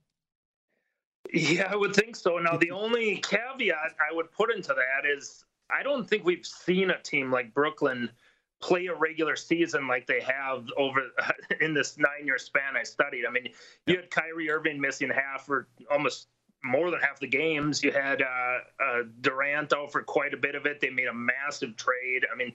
[1.34, 5.46] yeah i would think so now the only caveat i would put into that is
[5.70, 8.10] i don't think we've seen a team like brooklyn
[8.62, 11.02] play a regular season like they have over
[11.62, 13.26] in this nine year span I studied.
[13.26, 13.50] I mean,
[13.88, 16.28] you had Kyrie Irving missing half or almost
[16.64, 17.84] more than half the games.
[17.84, 20.80] You had uh, uh, Durant out for quite a bit of it.
[20.80, 22.26] They made a massive trade.
[22.32, 22.54] I mean,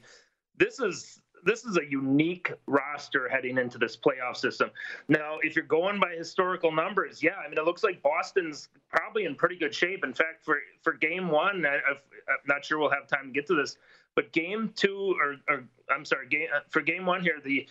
[0.57, 4.71] this is this is a unique roster heading into this playoff system.
[5.09, 9.25] Now, if you're going by historical numbers, yeah, I mean, it looks like Boston's probably
[9.25, 10.05] in pretty good shape.
[10.05, 13.47] In fact, for for Game One, I, am not sure we'll have time to get
[13.47, 13.79] to this,
[14.15, 17.67] but Game Two, or, or I'm sorry, game, uh, for Game One here, the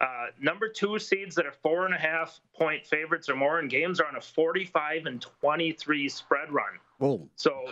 [0.00, 3.68] uh, number two seeds that are four and a half point favorites or more in
[3.68, 6.78] games are on a 45 and 23 spread run.
[6.98, 7.28] Whoa.
[7.36, 7.66] So,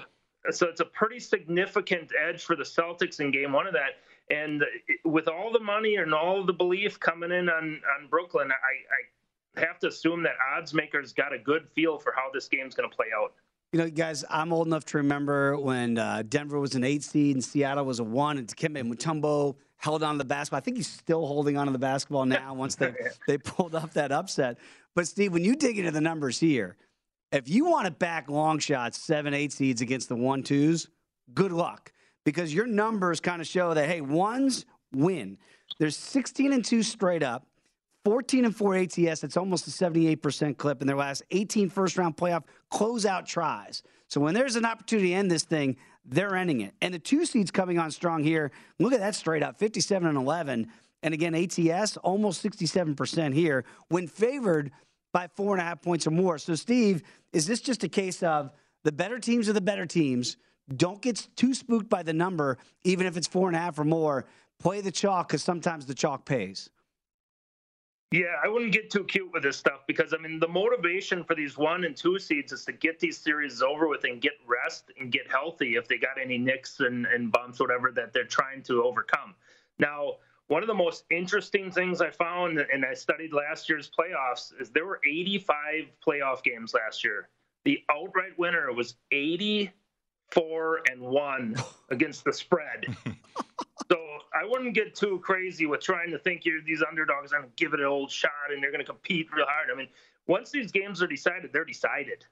[0.50, 4.02] so it's a pretty significant edge for the Celtics in game one of that.
[4.30, 4.62] And
[5.04, 9.64] with all the money and all the belief coming in on, on Brooklyn, I, I
[9.64, 12.88] have to assume that odds makers got a good feel for how this game's going
[12.88, 13.32] to play out.
[13.72, 17.36] You know, guys, I'm old enough to remember when uh, Denver was an eight seed
[17.36, 20.58] and Seattle was a one, and Dikembe Mutombo held on to the basketball.
[20.58, 22.94] I think he's still holding on to the basketball now once they,
[23.26, 24.58] they pulled up that upset.
[24.94, 26.76] But, Steve, when you dig into the numbers here,
[27.30, 30.88] if you want to back long shots, seven, eight seeds against the one, twos,
[31.34, 31.92] good luck
[32.28, 35.38] because your numbers kind of show that, hey, ones win.
[35.78, 37.46] There's 16 and two straight up.
[38.04, 42.18] 14 and 4 ATS, it's almost a 78% clip in their last 18 first round
[42.18, 43.82] playoff closeout tries.
[44.08, 46.74] So when there's an opportunity to end this thing, they're ending it.
[46.82, 48.50] And the two seeds coming on strong here.
[48.78, 50.68] Look at that straight up 57 and 11.
[51.02, 54.70] And again, ATS almost 67% here when favored
[55.14, 56.36] by four and a half points or more.
[56.36, 58.52] So, Steve, is this just a case of
[58.84, 60.36] the better teams are the better teams?
[60.76, 63.84] Don't get too spooked by the number, even if it's four and a half or
[63.84, 64.26] more.
[64.58, 66.68] Play the chalk because sometimes the chalk pays.
[68.10, 71.34] Yeah, I wouldn't get too cute with this stuff because I mean the motivation for
[71.34, 74.90] these one and two seeds is to get these series over with and get rest
[74.98, 78.62] and get healthy if they got any nicks and, and bumps, whatever that they're trying
[78.62, 79.34] to overcome.
[79.78, 80.14] Now,
[80.46, 84.70] one of the most interesting things I found, and I studied last year's playoffs, is
[84.70, 87.28] there were 85 playoff games last year.
[87.66, 88.94] The outright winner was
[90.32, 91.56] 84 and one
[91.90, 92.86] against the spread.
[93.90, 93.96] so
[94.34, 97.80] I wouldn't get too crazy with trying to think you're these underdogs and give it
[97.80, 99.68] an old shot and they're going to compete real hard.
[99.72, 99.88] I mean,
[100.26, 102.24] once these games are decided, they're decided.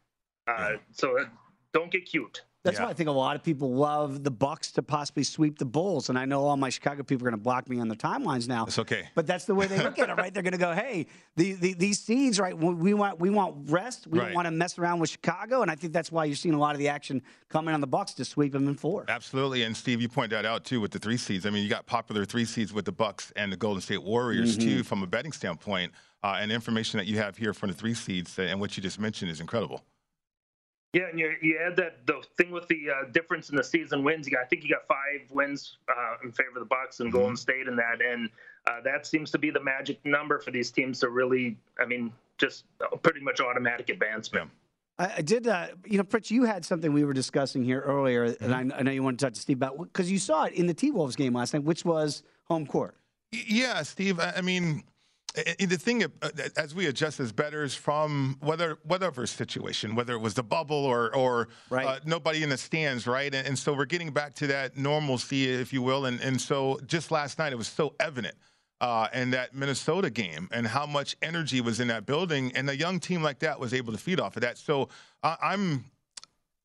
[0.47, 1.25] Uh, so uh,
[1.73, 2.43] don't get cute.
[2.67, 2.85] That's yeah.
[2.85, 6.09] why I think a lot of people love the Bucks to possibly sweep the Bulls.
[6.09, 8.49] And I know all my Chicago people are going to block me on their timelines
[8.49, 8.67] now.
[8.67, 9.09] It's okay.
[9.15, 10.35] But that's the way they look at it, right?
[10.35, 12.57] They're going to go, "Hey, the, the, these seeds, right?
[12.59, 14.09] We want we want rest.
[14.09, 14.27] We right.
[14.27, 16.59] don't want to mess around with Chicago." And I think that's why you're seeing a
[16.59, 19.05] lot of the action coming on the Bucks to sweep them in four.
[19.09, 19.63] Absolutely.
[19.63, 21.47] And Steve, you point that out too with the three seeds.
[21.47, 24.59] I mean, you got popular three seeds with the Bucks and the Golden State Warriors
[24.59, 24.69] mm-hmm.
[24.69, 25.93] too, from a betting standpoint.
[26.25, 28.99] Uh, and information that you have here from the three seeds and what you just
[28.99, 29.85] mentioned is incredible.
[30.97, 34.03] Yeah, and you, you add that the thing with the uh, difference in the season
[34.03, 34.27] wins.
[34.27, 37.11] You got, I think you got five wins uh, in favor of the Bucks and
[37.11, 37.19] mm-hmm.
[37.19, 38.31] Golden State in that, and
[38.67, 42.15] uh, that seems to be the magic number for these teams to really, I mean,
[42.39, 42.65] just
[43.03, 44.49] pretty much automatic advancement.
[44.99, 45.13] Yeah.
[45.19, 48.51] I, did, uh, you know, Pritch, you had something we were discussing here earlier, mm-hmm.
[48.51, 50.55] and I, I, know you want to talk to Steve about because you saw it
[50.55, 52.97] in the T Wolves game last night, which was home court.
[53.33, 54.19] Yeah, Steve.
[54.19, 54.83] I mean,
[55.37, 56.09] the thing uh,
[56.57, 61.15] as we adjust as betters from whether whatever situation, whether it was the bubble or
[61.15, 61.87] or right.
[61.87, 63.35] uh, nobody in the stands, right?
[63.35, 66.07] And, and, so we're getting back to that normalcy, if you will.
[66.07, 68.35] And and so just last night it was so evident.
[68.79, 72.77] Uh, in that Minnesota game, and how much energy was in that building, and a
[72.77, 74.59] young team like that was able to feed off of that.
[74.59, 74.91] So
[75.23, 75.87] I, I'm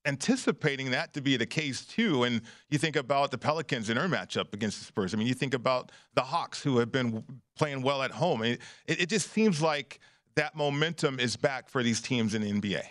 [0.05, 2.23] anticipating that to be the case too.
[2.23, 5.13] And you think about the Pelicans in their matchup against the Spurs.
[5.13, 7.23] I mean, you think about the Hawks who have been
[7.55, 8.43] playing well at home.
[8.43, 9.99] It, it, just seems like
[10.35, 12.83] that momentum is back for these teams in the NBA.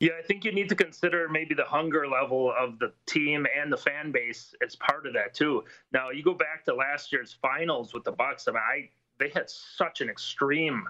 [0.00, 3.70] Yeah, I think you need to consider maybe the hunger level of the team and
[3.70, 5.64] the fan base as part of that too.
[5.92, 8.48] Now, you go back to last year's finals with the Bucks.
[8.48, 10.88] I mean, I they had such an extreme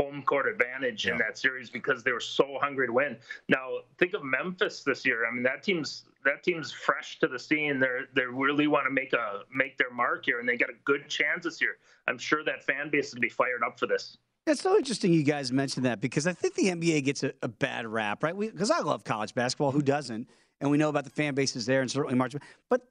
[0.00, 1.12] home court advantage yeah.
[1.12, 3.16] in that series because they were so hungry to win.
[3.48, 5.26] Now, think of Memphis this year.
[5.26, 7.78] I mean, that team's that team's fresh to the scene.
[7.80, 10.78] They're they really want to make a make their mark here, and they got a
[10.84, 11.76] good chance this year.
[12.08, 14.16] I'm sure that fan base is be fired up for this.
[14.46, 17.48] It's so interesting you guys mentioned that because I think the NBA gets a, a
[17.48, 18.36] bad rap, right?
[18.38, 19.70] Because I love college basketball.
[19.70, 20.28] Who doesn't?
[20.60, 22.34] And we know about the fan bases there, and certainly March.
[22.68, 22.82] But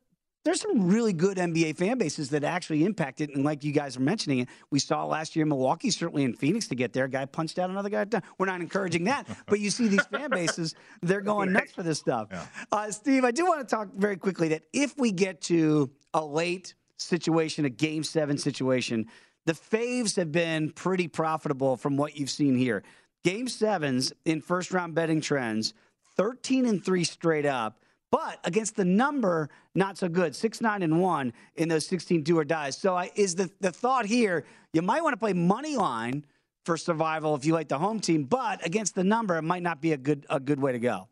[0.50, 3.30] there's some really good NBA fan bases that actually impact it.
[3.36, 6.68] And like you guys are mentioning, we saw last year in Milwaukee, certainly in Phoenix
[6.70, 7.06] to get there.
[7.06, 8.04] A guy punched out another guy.
[8.40, 10.74] We're not encouraging that, but you see these fan bases,
[11.04, 12.30] they're going nuts for this stuff.
[12.32, 12.46] Yeah.
[12.72, 16.26] Uh, Steve, I do want to talk very quickly that if we get to a
[16.26, 19.06] late situation, a game seven situation,
[19.46, 22.82] the faves have been pretty profitable from what you've seen here.
[23.24, 25.76] Game sevens in first round betting trends,
[26.18, 30.36] 13 and 3 straight up, but against the number, not so good.
[30.36, 32.78] 6 9 and 1 in those 16 do or dies.
[32.78, 36.26] So I, is the, the thought here you might want to play money line
[36.66, 39.82] for survival if you like the home team, but against the number, it might not
[39.82, 41.08] be a good a good way to go.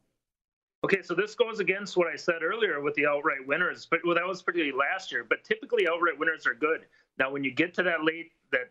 [0.83, 4.13] Okay, so this goes against what I said earlier with the outright winners, but well,
[4.13, 5.25] that was particularly last year.
[5.27, 6.81] But typically, outright winners are good.
[7.17, 8.69] Now, when you get to that late, that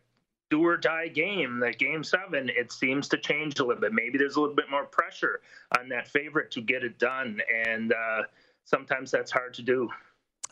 [0.51, 3.93] do or die game, that game seven, it seems to change a little bit.
[3.93, 5.41] Maybe there's a little bit more pressure
[5.79, 8.23] on that favorite to get it done, and uh,
[8.65, 9.89] sometimes that's hard to do.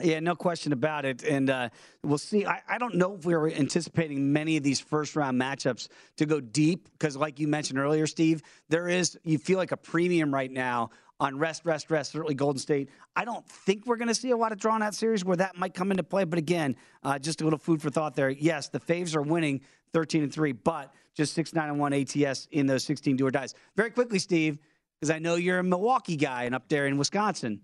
[0.00, 1.22] Yeah, no question about it.
[1.22, 1.68] And uh,
[2.02, 2.46] we'll see.
[2.46, 5.86] I, I, don't know if we were anticipating many of these first round matchups
[6.16, 9.76] to go deep because, like you mentioned earlier, Steve, there is, you feel like a
[9.76, 10.90] premium right now
[11.20, 12.90] on rest, rest, rest, certainly Golden State.
[13.14, 15.56] I don't think we're going to see a lot of drawn out series where that
[15.56, 16.24] might come into play.
[16.24, 16.74] But again,
[17.04, 18.30] uh, just a little food for thought there.
[18.30, 19.60] Yes, the Faves are winning
[19.94, 23.30] 13 and 3, but just 6 9 and 1 ATS in those 16 do or
[23.30, 23.54] dies.
[23.76, 24.58] Very quickly, Steve,
[25.00, 27.60] because I know you're a Milwaukee guy and up there in Wisconsin.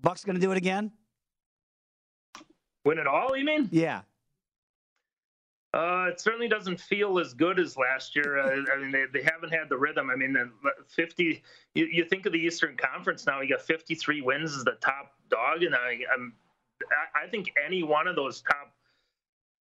[0.00, 0.90] Bucks going to do it again?
[2.84, 3.68] Win it all, you mean?
[3.70, 4.02] Yeah.
[5.74, 8.38] Uh, it certainly doesn't feel as good as last year.
[8.38, 10.08] Uh, I mean, they, they haven't had the rhythm.
[10.08, 10.50] I mean, the
[10.88, 11.42] 50.
[11.74, 13.42] You, you think of the Eastern Conference now.
[13.42, 16.32] You got 53 wins as the top dog, and I, I'm,
[17.14, 18.55] I think any one of those top.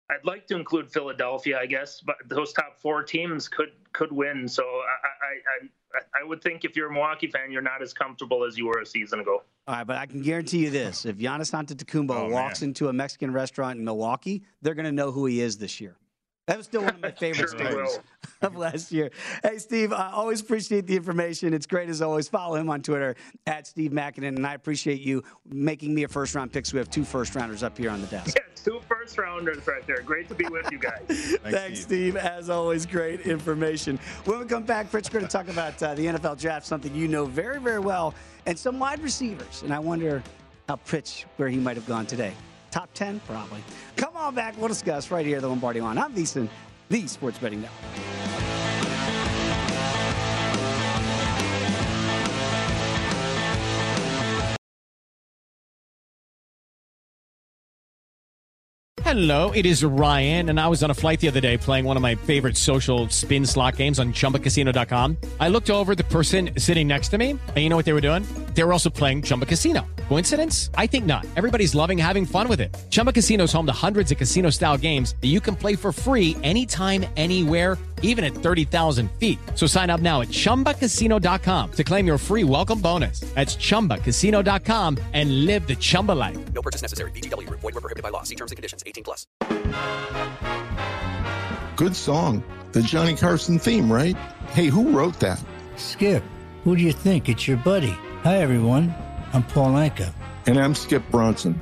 [0.09, 4.47] I'd like to include Philadelphia, I guess, but those top four teams could could win.
[4.47, 7.93] So I, I, I, I would think if you're a Milwaukee fan, you're not as
[7.93, 9.43] comfortable as you were a season ago.
[9.67, 12.69] All right, but I can guarantee you this: if Giannis Antetokounmpo oh, walks man.
[12.69, 15.95] into a Mexican restaurant in Milwaukee, they're going to know who he is this year.
[16.49, 17.99] That was still one of my favorite sure stories
[18.41, 19.11] of last year.
[19.43, 21.53] Hey, Steve, I always appreciate the information.
[21.53, 22.27] It's great as always.
[22.27, 26.33] Follow him on Twitter at Steve Makinen, and I appreciate you making me a first
[26.33, 26.65] round pick.
[26.65, 28.35] So we have two first rounders up here on the desk.
[28.35, 30.01] Yeah, two first rounders right there.
[30.01, 31.01] Great to be with you guys.
[31.07, 32.13] Thanks, Thanks Steve.
[32.13, 32.15] Steve.
[32.15, 33.99] As always, great information.
[34.25, 36.95] When we come back, Pritch, we're going to talk about uh, the NFL draft, something
[36.95, 38.15] you know very, very well,
[38.47, 39.61] and some wide receivers.
[39.61, 40.23] And I wonder
[40.67, 42.33] how Pritch, where he might have gone today.
[42.71, 43.19] Top 10?
[43.21, 43.63] Probably.
[43.95, 44.57] Come on back.
[44.57, 45.97] We'll discuss right here at the Lombardi line.
[45.97, 46.49] I'm VSiN,
[46.89, 48.09] the Sports Betting Network.
[59.09, 61.97] Hello, it is Ryan, and I was on a flight the other day playing one
[61.97, 65.17] of my favorite social spin slot games on chumbacasino.com.
[65.39, 68.01] I looked over the person sitting next to me, and you know what they were
[68.01, 68.23] doing?
[68.53, 69.87] They were also playing Chumba Casino.
[70.09, 70.69] Coincidence?
[70.75, 71.25] I think not.
[71.35, 72.75] Everybody's loving having fun with it.
[72.89, 75.91] Chumba Casino is home to hundreds of casino style games that you can play for
[75.91, 79.39] free anytime, anywhere, even at 30,000 feet.
[79.55, 83.21] So sign up now at chumbacasino.com to claim your free welcome bonus.
[83.35, 86.37] That's chumbacasino.com and live the Chumba life.
[86.53, 87.11] No purchase necessary.
[87.11, 88.23] VGW, void, were prohibited by law.
[88.23, 89.25] See terms and conditions 18 plus.
[91.75, 92.43] Good song.
[92.71, 94.17] The Johnny Carson theme, right?
[94.53, 95.41] Hey, who wrote that?
[95.77, 96.23] Skip.
[96.63, 97.29] Who do you think?
[97.29, 97.95] It's your buddy.
[98.23, 98.93] Hi, everyone.
[99.31, 100.11] I'm Paul Anka.
[100.45, 101.61] And I'm Skip Bronson.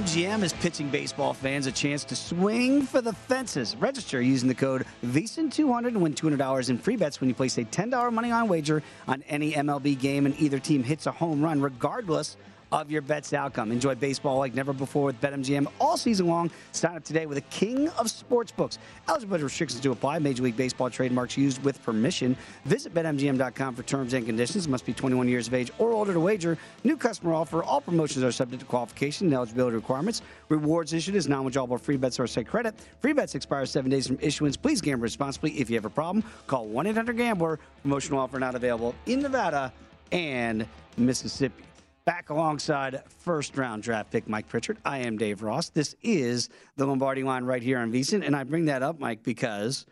[0.00, 3.76] BetMGM is pitching baseball fans a chance to swing for the fences.
[3.76, 7.66] Register using the code VEASAN200 and win $200 in free bets when you place a
[7.66, 11.60] $10 money on wager on any MLB game and either team hits a home run,
[11.60, 12.38] regardless
[12.72, 13.72] of your bet's outcome.
[13.72, 16.50] Enjoy baseball like never before with BetMGM all season long.
[16.72, 18.78] Sign up today with a king of sportsbooks.
[19.08, 20.18] Eligibility restrictions to apply.
[20.18, 22.36] Major League Baseball trademarks used with permission.
[22.64, 24.68] Visit BetMGM.com for terms and conditions.
[24.68, 26.56] Must be 21 years of age or older to wager.
[26.84, 27.62] New customer offer.
[27.62, 30.22] All promotions are subject to qualification and eligibility requirements.
[30.48, 32.74] Rewards issued as non-withdrawable free bets or site credit.
[33.00, 34.56] Free bets expire seven days from issuance.
[34.56, 35.52] Please gamble responsibly.
[35.52, 37.58] If you have a problem, call 1-800-GAMBLER.
[37.82, 39.72] Promotional offer not available in Nevada
[40.12, 40.66] and
[40.96, 41.64] Mississippi.
[42.10, 44.78] Back alongside first round draft pick Mike Pritchard.
[44.84, 45.68] I am Dave Ross.
[45.68, 48.26] This is the Lombardi line right here on VSiN.
[48.26, 49.86] And I bring that up, Mike, because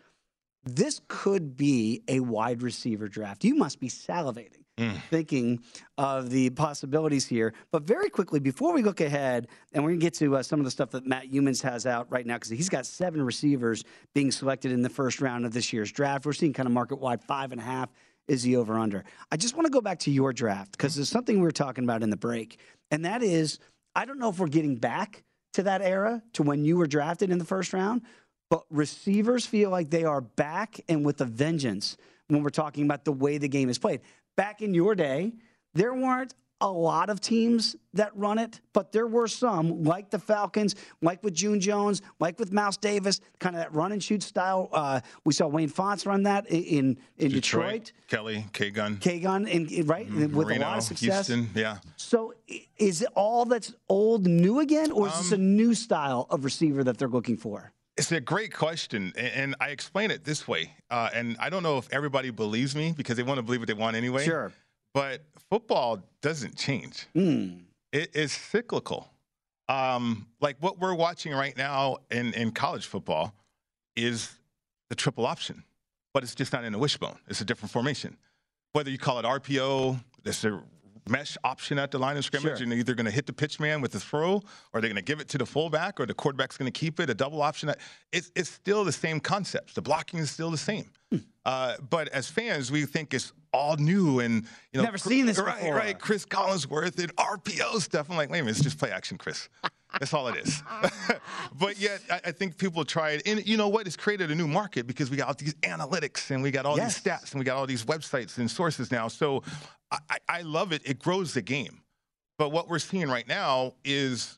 [0.65, 3.45] this could be a wide receiver draft.
[3.45, 4.65] You must be salivating
[5.09, 5.61] thinking
[5.97, 7.53] of the possibilities here.
[7.71, 10.59] But very quickly, before we look ahead, and we're going to get to uh, some
[10.59, 13.83] of the stuff that Matt Youmans has out right now, because he's got seven receivers
[14.13, 16.25] being selected in the first round of this year's draft.
[16.25, 17.89] We're seeing kind of market wide five and a half
[18.29, 19.03] is the over under.
[19.31, 21.83] I just want to go back to your draft because there's something we were talking
[21.83, 22.59] about in the break,
[22.91, 23.59] and that is
[23.95, 25.23] I don't know if we're getting back
[25.53, 28.03] to that era to when you were drafted in the first round,
[28.49, 33.05] but receivers feel like they are back and with a vengeance when we're talking about
[33.05, 34.01] the way the game is played.
[34.37, 35.33] Back in your day,
[35.73, 40.19] there weren't a lot of teams that run it, but there were some, like the
[40.19, 44.21] Falcons, like with June Jones, like with Mouse Davis, kind of that run and shoot
[44.21, 44.69] style.
[44.71, 47.91] Uh, we saw Wayne Fontes run that in in Detroit.
[48.07, 48.97] Kelly, K Gun.
[48.97, 51.27] K Gun, and right with a lot of success.
[51.27, 51.77] Houston, yeah.
[51.95, 52.33] So,
[52.77, 56.83] is it all that's old new again, or is this a new style of receiver
[56.83, 57.71] that they're looking for?
[57.97, 60.73] It's a great question, and I explain it this way.
[60.89, 63.67] Uh, and I don't know if everybody believes me because they want to believe what
[63.67, 64.23] they want anyway.
[64.23, 64.53] Sure.
[64.93, 67.07] But football doesn't change.
[67.15, 69.09] It is cyclical.
[69.67, 73.33] Um, like what we're watching right now in, in college football
[73.95, 74.31] is
[74.89, 75.63] the triple option,
[76.13, 77.17] but it's just not in a wishbone.
[77.27, 78.17] It's a different formation.
[78.73, 80.61] Whether you call it RPO, it's a
[81.07, 82.63] mesh option at the line of scrimmage, Sure.
[82.63, 84.41] and they're either going to hit the pitch man with the throw,
[84.73, 86.99] or they're going to give it to the fullback, or the quarterback's going to keep
[86.99, 87.09] it.
[87.09, 87.71] A double option.
[88.11, 89.73] It's it's still the same concepts.
[89.73, 90.89] The blocking is still the same.
[91.45, 95.39] Uh, but as fans, we think it's all new and you know Never seen this
[95.39, 95.75] right, before.
[95.75, 95.97] right.
[95.99, 98.09] Chris Collinsworth and RPO stuff.
[98.09, 99.49] I'm like, wait a minute, it's just play action, Chris.
[99.99, 100.61] That's all it is.
[101.59, 103.23] but yet, I, I think people try it.
[103.25, 103.87] And you know what?
[103.87, 106.77] It's created a new market because we got all these analytics and we got all
[106.77, 106.99] Yes.
[107.01, 109.07] these stats and we got all these websites and sources now.
[109.07, 109.41] So
[109.91, 110.83] I, I- I love it.
[110.85, 111.81] It grows the game.
[112.37, 114.37] But what we're seeing right now is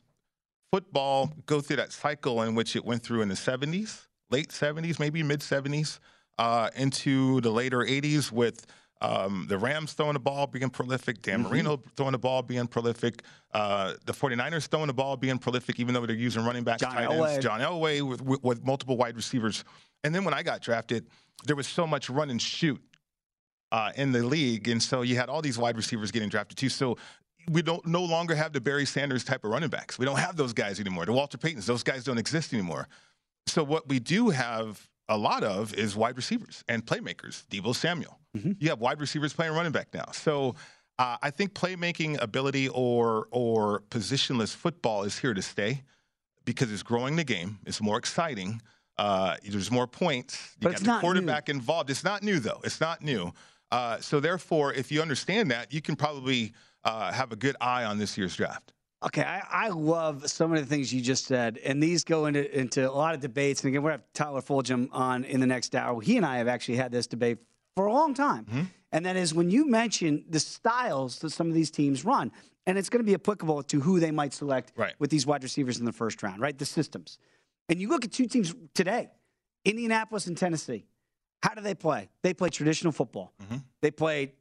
[0.72, 4.98] football go through that cycle in which it went through in the 70s, late 70s,
[4.98, 5.98] maybe mid 70s,
[6.38, 8.66] uh, into the later 80s with
[9.02, 13.22] um, the Rams throwing the ball being prolific, Dan Marino throwing the ball being prolific,
[13.52, 16.92] uh, the 49ers throwing the ball being prolific, even though they're using running backs, John
[16.92, 17.32] tight Elway.
[17.32, 19.64] ends, John Elway with, with, with multiple wide receivers.
[20.04, 21.08] And then when I got drafted,
[21.44, 22.80] there was so much run and shoot
[23.72, 26.68] uh, in the league, and so you had all these wide receivers getting drafted too.
[26.68, 26.96] So
[27.50, 29.98] we don't no longer have the Barry Sanders type of running backs.
[29.98, 31.06] We don't have those guys anymore.
[31.06, 32.86] The Walter Paytons, those guys don't exist anymore.
[33.48, 37.44] So what we do have a lot of is wide receivers and playmakers.
[37.48, 38.18] Debo Samuel.
[38.58, 40.06] You have wide receivers playing running back now.
[40.12, 40.54] So
[40.98, 45.82] Uh, I think playmaking ability or or positionless football is here to stay
[46.44, 47.58] because it's growing the game.
[47.66, 48.60] It's more exciting.
[48.98, 50.34] Uh, there's more points.
[50.60, 51.00] You But got it's the not new.
[51.00, 51.88] quarterback involved.
[51.90, 52.60] It's not new though.
[52.62, 53.32] It's not new.
[53.70, 56.52] Uh, so therefore, if you understand that, you can probably
[56.84, 58.72] uh, have a good eye on this year's draft.
[59.04, 62.56] Okay, I, I love some of the things you just said, and these go into
[62.58, 63.62] into a lot of debates.
[63.62, 66.00] And again, we're gonna have Tyler Fulghum on in the next hour.
[66.00, 67.38] He and I have actually had this debate
[67.74, 68.62] for a long time, Mm-hmm.
[68.92, 72.30] and that is when you mention the styles that some of these teams run,
[72.66, 74.94] and it's going to be applicable to who they might select Right.
[75.00, 76.56] with these wide receivers in the first round, right?
[76.56, 77.18] The systems,
[77.68, 79.10] and you look at two teams today,
[79.64, 80.84] Indianapolis and Tennessee.
[81.42, 82.08] How do they play?
[82.22, 83.32] They play traditional football.
[83.42, 83.56] Mm-hmm.
[83.80, 84.34] They play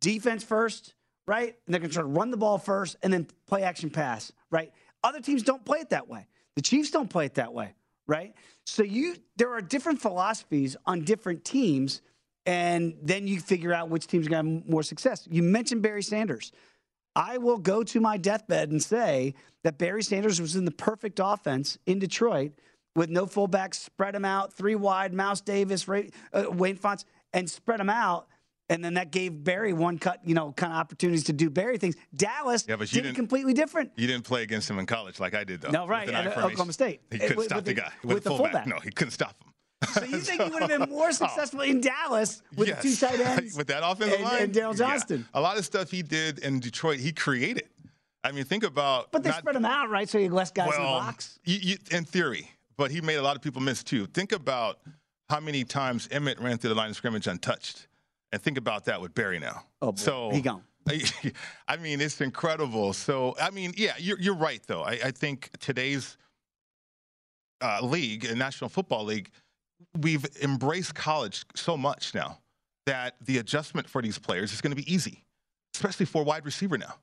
[0.00, 0.94] defense first,
[1.30, 1.54] right?
[1.64, 4.32] And they're going to try to run the ball first and then play action pass,
[4.50, 4.72] right?
[5.04, 6.26] Other teams don't play it that way.
[6.56, 7.72] The Chiefs don't play it that way,
[8.08, 8.34] right?
[8.66, 12.02] So you there are different philosophies on different teams,
[12.46, 15.28] and then you figure out which team's going to have more success.
[15.30, 16.50] You mentioned Barry Sanders.
[17.14, 21.20] I will go to my deathbed and say that Barry Sanders was in the perfect
[21.22, 22.54] offense in Detroit
[22.96, 27.48] with no fullbacks, spread them out, three wide, Mouse Davis, Ray, uh, Wayne Fontes, and
[27.48, 28.26] spread them out.
[28.70, 31.76] And then that gave Barry one cut, you know, kind of opportunities to do Barry
[31.76, 31.96] things.
[32.16, 33.90] Dallas Yeah, but you did didn't- completely different.
[33.96, 35.70] You didn't play against him in college like I did, though.
[35.70, 36.42] No, right, at formation.
[36.44, 37.00] Oklahoma State.
[37.10, 37.92] He couldn't with- stop with the the- guy.
[38.04, 38.52] with With, the fullback.
[38.52, 38.66] fullback.
[38.68, 39.52] No, he couldn't stop him.
[39.92, 42.82] So you think he would have been more successful in Dallas with Yes.
[42.82, 44.86] the two tight ends with that offensive and, line and Daryl yeah.
[44.88, 45.26] Johnston?
[45.34, 47.64] A lot of stuff he did in Detroit, he created.
[48.22, 49.10] I mean, think about.
[49.10, 50.08] But they not- spread them out, right?
[50.08, 51.40] So you have less guys in the box.
[51.44, 54.06] You, you, in theory, but he made a lot of people miss too.
[54.06, 54.78] Think about
[55.28, 57.86] how many times Emmitt ran through the line of scrimmage untouched,
[58.32, 59.64] and think about that with Barry now.
[59.82, 59.96] Oh, boy.
[59.96, 60.62] so He gone.
[61.68, 62.92] I mean, it's incredible.
[62.92, 64.82] So, I mean, yeah, you're, you're right, though.
[64.82, 66.16] I, I think today's
[67.60, 69.30] uh, league, and National Football League,
[70.00, 72.38] we've embraced college so much now
[72.86, 75.24] that the adjustment for these players is going to be easy,
[75.74, 76.94] especially for wide receiver now.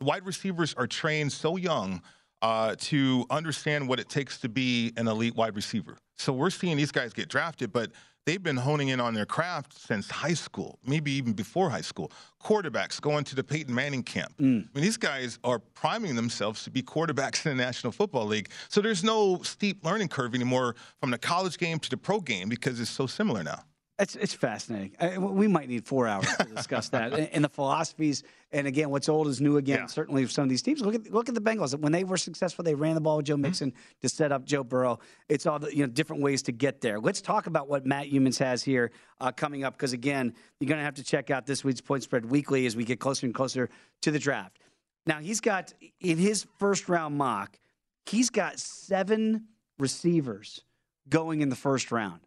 [0.00, 2.02] Wide receivers are trained so young
[2.42, 5.96] uh, to understand what it takes to be an elite wide receiver.
[6.16, 7.90] So we're seeing these guys get drafted, but
[8.26, 12.12] they've been honing in on their craft since high school, maybe even before high school.
[12.42, 14.32] Quarterbacks going to the Peyton Manning camp.
[14.38, 14.42] Mm.
[14.42, 18.50] I mean, these guys are priming themselves to be quarterbacks in the National Football League.
[18.68, 22.48] So there's no steep learning curve anymore from the college game to the pro game
[22.48, 23.62] because it's so similar now.
[23.98, 24.96] It's it's fascinating.
[24.98, 28.22] I, we might need four hours to discuss that and, and the philosophies.
[28.50, 29.80] And again, what's old is new again.
[29.80, 29.86] Yeah.
[29.86, 30.80] Certainly, some of these teams.
[30.80, 31.78] Look at look at the Bengals.
[31.78, 34.64] When they were successful, they ran the ball with Joe Mixon to set up Joe
[34.64, 34.98] Burrow.
[35.28, 36.98] It's all the you know different ways to get there.
[36.98, 40.80] Let's talk about what Matt Youmans has here uh, coming up because again, you're going
[40.80, 43.34] to have to check out this week's Point Spread Weekly as we get closer and
[43.34, 43.68] closer
[44.00, 44.58] to the draft.
[45.06, 47.58] Now he's got in his first round mock,
[48.06, 50.64] he's got seven receivers
[51.08, 52.20] going in the first round.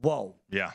[0.00, 0.34] Whoa.
[0.50, 0.72] Yeah.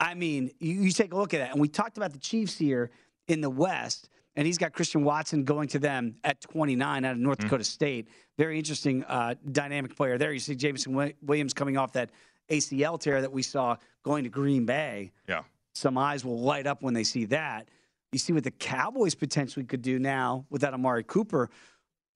[0.00, 1.52] I mean, you, you take a look at that.
[1.52, 2.90] And we talked about the Chiefs here
[3.26, 7.18] in the West, and he's got Christian Watson going to them at 29 out of
[7.18, 8.08] North Dakota State.
[8.36, 10.32] Very interesting uh, dynamic player there.
[10.32, 12.10] You see Jameson Williams coming off that
[12.48, 15.12] ACL tear that we saw going to Green Bay.
[15.28, 15.42] Yeah.
[15.74, 17.68] Some eyes will light up when they see that.
[18.12, 21.50] You see what the Cowboys potentially could do now without Amari Cooper.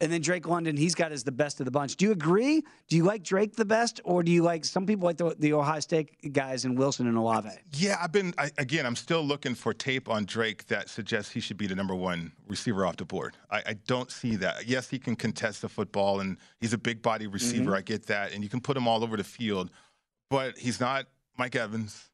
[0.02, 1.94] And then Drake London, he's got as the best of the bunch.
[1.94, 2.64] Do you agree?
[2.88, 5.52] Do you like Drake the best, or do you like some people like the, the
[5.52, 7.50] Ohio State guys and Wilson and Olave?
[7.74, 8.84] Yeah, I've been I, again.
[8.84, 12.32] I'm still looking for tape on Drake that suggests he should be the number one
[12.48, 13.36] receiver off the board.
[13.48, 14.66] I, I don't see that.
[14.66, 17.70] Yes, he can contest the football, and he's a big body receiver.
[17.70, 17.76] Mhm.
[17.76, 19.70] I get that, and you can put him all over the field,
[20.30, 21.06] but he's not
[21.38, 22.10] Mike Evans.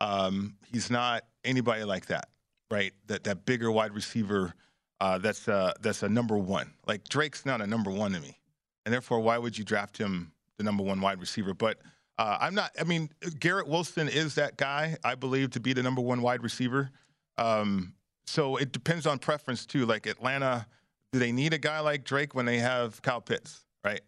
[0.00, 2.30] Um, he's not anybody like that,
[2.70, 2.94] right?
[3.08, 4.54] That that bigger wide receiver.
[5.00, 6.72] Uh, that's uh, that's a number one.
[6.86, 8.38] Like Drake's not a number one to me,
[8.84, 11.54] and therefore, why would you draft him the number one wide receiver?
[11.54, 11.78] But
[12.18, 12.72] uh, I'm not.
[12.80, 14.96] I mean, Garrett Wilson is that guy.
[15.04, 16.90] I believe to be the number one wide receiver.
[17.36, 17.94] Um,
[18.26, 19.86] so it depends on preference too.
[19.86, 20.66] Like Atlanta,
[21.12, 24.00] do they need a guy like Drake when they have Kyle Pitts, right?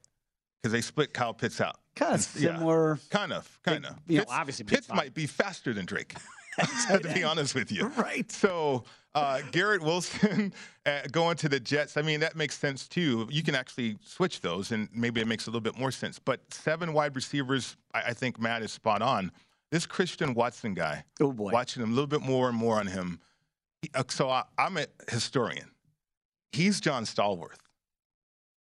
[0.60, 1.76] Because they split Kyle Pitts out.
[1.94, 2.56] Kind of Yeah.
[2.56, 2.98] similar.
[3.10, 3.94] Kind of, kind of.
[4.08, 6.14] you know, obviously Pitts Pitts might be faster than Drake.
[6.90, 8.30] to be honest with you, right?
[8.30, 8.84] So
[9.14, 10.52] uh, Garrett Wilson
[10.86, 11.96] uh, going to the Jets.
[11.96, 13.26] I mean, that makes sense too.
[13.30, 16.18] You can actually switch those, and maybe it makes a little bit more sense.
[16.18, 19.32] But seven wide receivers, I, I think Matt is spot on.
[19.72, 22.86] This Christian Watson guy, oh boy, watching him a little bit more and more on
[22.86, 23.20] him.
[23.82, 25.70] He- uh, so I, I'm a historian.
[26.52, 27.58] He's John Stallworth.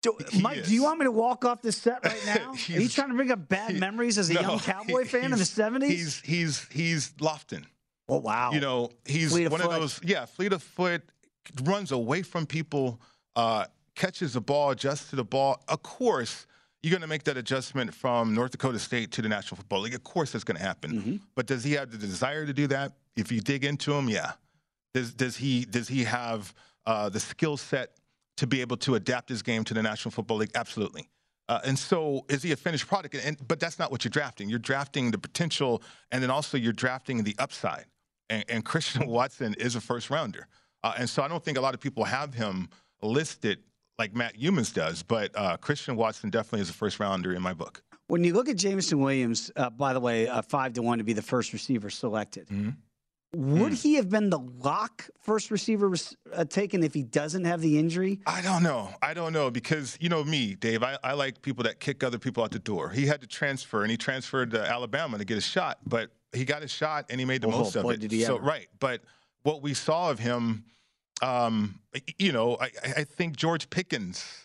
[0.03, 0.67] Do, He Mike, is.
[0.67, 2.49] do you want me to walk off the set right now?
[2.51, 5.31] Are you He's- trying to bring up bad memories as a No, young Cowboy fan
[5.33, 6.19] in the seventies?
[6.21, 7.63] He's he's he's Lofton.
[8.09, 8.51] Oh wow!
[8.51, 9.71] You know, he's Fleet one foot.
[9.71, 9.99] of those.
[10.03, 11.03] Yeah, fleet of foot,
[11.63, 13.01] runs away from people,
[13.35, 15.61] uh, catches the ball, adjusts to the ball.
[15.67, 16.47] Of course,
[16.81, 19.93] you're going to make that adjustment from North Dakota State to the National Football League.
[19.95, 20.91] Of course, that's going to happen.
[20.91, 21.15] Mm-hmm.
[21.35, 22.93] But does he have the desire to do that?
[23.15, 24.33] If you dig into him, yeah.
[24.93, 26.53] Does does he does he have
[26.85, 27.97] uh, the skill set
[28.37, 30.51] to be able to adapt his game to the National Football League?
[30.55, 31.09] Absolutely.
[31.49, 33.15] Uh, and so, is he a finished product?
[33.15, 34.49] And but that's not what you're drafting.
[34.49, 35.81] You're drafting the potential,
[36.11, 37.85] and then also you're drafting the upside.
[38.29, 40.47] And, and Christian Watson is a first rounder,
[40.83, 42.69] uh, and so I don't think a lot of people have him
[43.01, 43.59] listed
[43.97, 45.03] like Matt Youmans does.
[45.03, 47.81] But uh, Christian Watson definitely is a first rounder in my book.
[48.07, 51.03] When you look at Jameson Williams, uh, by the way, uh, five to one to
[51.03, 52.47] be the first receiver selected.
[52.47, 52.69] Mm-hmm.
[53.35, 55.93] Would he have been the lock first receiver
[56.33, 58.21] uh, taken if he doesn't have the injury?
[58.25, 58.89] I don't know.
[59.01, 60.81] I don't know because you know me, Dave.
[60.81, 62.89] I, I like people that kick other people out the door.
[62.89, 66.45] He had to transfer, and he transferred to Alabama to get a shot, but he
[66.45, 68.11] got a shot and he made the Well, most of it.
[68.25, 68.43] so ever.
[68.45, 69.01] right, but
[69.43, 70.63] what we saw of him,
[71.21, 71.79] um,
[72.17, 74.43] you know, I, I think George Pickens.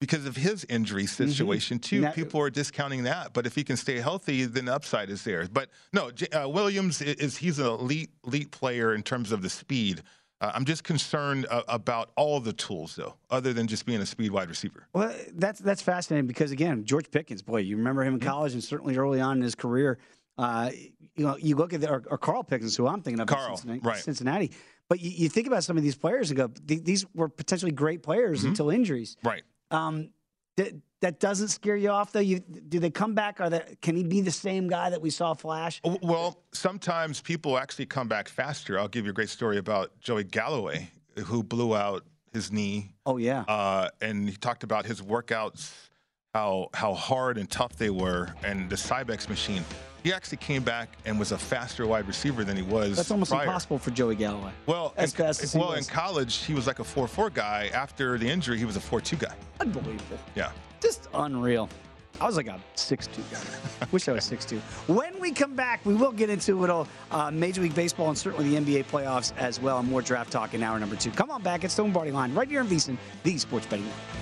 [0.00, 3.32] Because of his injury situation too, That- people are discounting that.
[3.32, 5.46] But if he can stay healthy, then the upside is there.
[5.46, 9.48] But no, uh, Williams i- is he's an elite elite player in terms of the
[9.48, 10.02] speed.
[10.40, 14.06] Uh, I'm just concerned uh, about all the tools though, other than just being a
[14.06, 14.88] speed wide receiver.
[14.92, 18.64] Well, that's that's fascinating because again, George Pickens, boy, you remember him in college and
[18.64, 19.98] certainly early on in his career.
[20.36, 20.72] Uh,
[21.16, 23.56] you know, you look at the, or, or Carl Pickens, who I'm thinking of, Carl,
[23.56, 23.98] Cincinnati, right.
[23.98, 24.52] Cincinnati.
[24.88, 28.02] But you, you think about some of these players and go, these were potentially great
[28.02, 29.16] players until injuries.
[29.22, 29.42] Right.
[29.70, 30.10] Um,
[30.56, 32.20] that that doesn't scare you off though.
[32.20, 33.40] You do they come back?
[33.40, 35.80] Are they, can he be the same guy that we saw flash?
[36.02, 38.78] Well, sometimes people actually come back faster.
[38.78, 40.90] I'll give you a great story about Joey Galloway,
[41.24, 42.04] who blew out
[42.34, 42.94] his knee.
[43.06, 43.44] Oh yeah.
[43.48, 45.72] Uh, and he talked about his workouts,
[46.34, 49.64] how how hard and tough they were, and the Cybex machine.
[50.02, 52.96] He actually came back and was a faster wide receiver than he was.
[52.96, 53.44] That's almost prior.
[53.44, 54.50] impossible for Joey Galloway.
[54.66, 55.88] Well, As in, fast as well, was.
[55.88, 57.70] in college, he was like a 4-4 guy.
[57.72, 59.34] After the injury, he was a 4-2 guy.
[59.60, 60.18] Unbelievable.
[60.34, 60.50] Yeah.
[60.80, 61.68] Just unreal.
[62.20, 63.86] I was like a six-two guy.
[63.92, 64.58] Wish I was six-two.
[64.86, 68.18] When we come back, we will get into a little uh, Major League Baseball and
[68.18, 71.10] certainly the NBA playoffs as well, and more draft talk in hour number two.
[71.10, 71.64] Come on back.
[71.64, 74.21] at Stone Party Line right here in VSiN, the Sports Betting Network.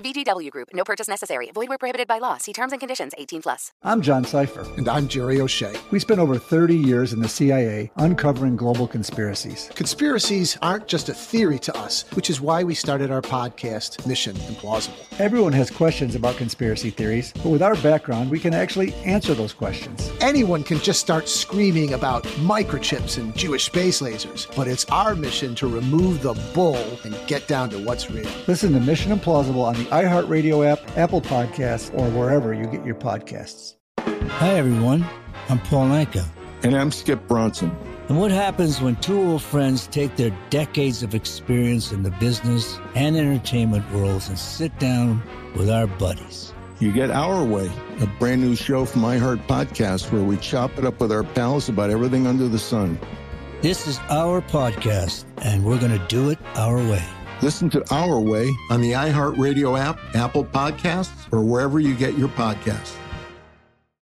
[0.00, 0.68] VGW Group.
[0.72, 1.50] No purchase necessary.
[1.52, 2.36] Void where prohibited by law.
[2.38, 3.12] See terms and conditions.
[3.18, 3.72] 18 plus.
[3.82, 4.66] I'm John Sipher.
[4.78, 5.74] And I'm Jerry O'Shea.
[5.90, 9.70] We spent over 30 years in the CIA uncovering global conspiracies.
[9.74, 14.36] Conspiracies aren't just a theory to us, which is why we started our podcast, Mission
[14.36, 14.94] Implausible.
[15.20, 19.52] Everyone has questions about conspiracy theories, but with our background, we can actually answer those
[19.52, 20.10] questions.
[20.20, 25.54] Anyone can just start screaming about microchips and Jewish space lasers, but it's our mission
[25.56, 28.30] to remove the bull and get down to what's real.
[28.46, 32.94] Listen to Mission Implausible on the iHeartRadio app, Apple Podcasts, or wherever you get your
[32.94, 33.74] podcasts.
[33.98, 35.04] Hi, everyone.
[35.48, 36.24] I'm Paul Anka.
[36.62, 37.76] And I'm Skip Bronson.
[38.08, 42.78] And what happens when two old friends take their decades of experience in the business
[42.94, 45.22] and entertainment worlds and sit down
[45.56, 46.52] with our buddies?
[46.78, 47.70] You get Our Way,
[48.00, 51.68] a brand new show from iHeart Podcast where we chop it up with our pals
[51.68, 52.98] about everything under the sun.
[53.60, 57.04] This is our podcast, and we're going to do it our way.
[57.42, 62.28] Listen to Our Way on the iHeartRadio app, Apple Podcasts, or wherever you get your
[62.28, 62.99] podcasts.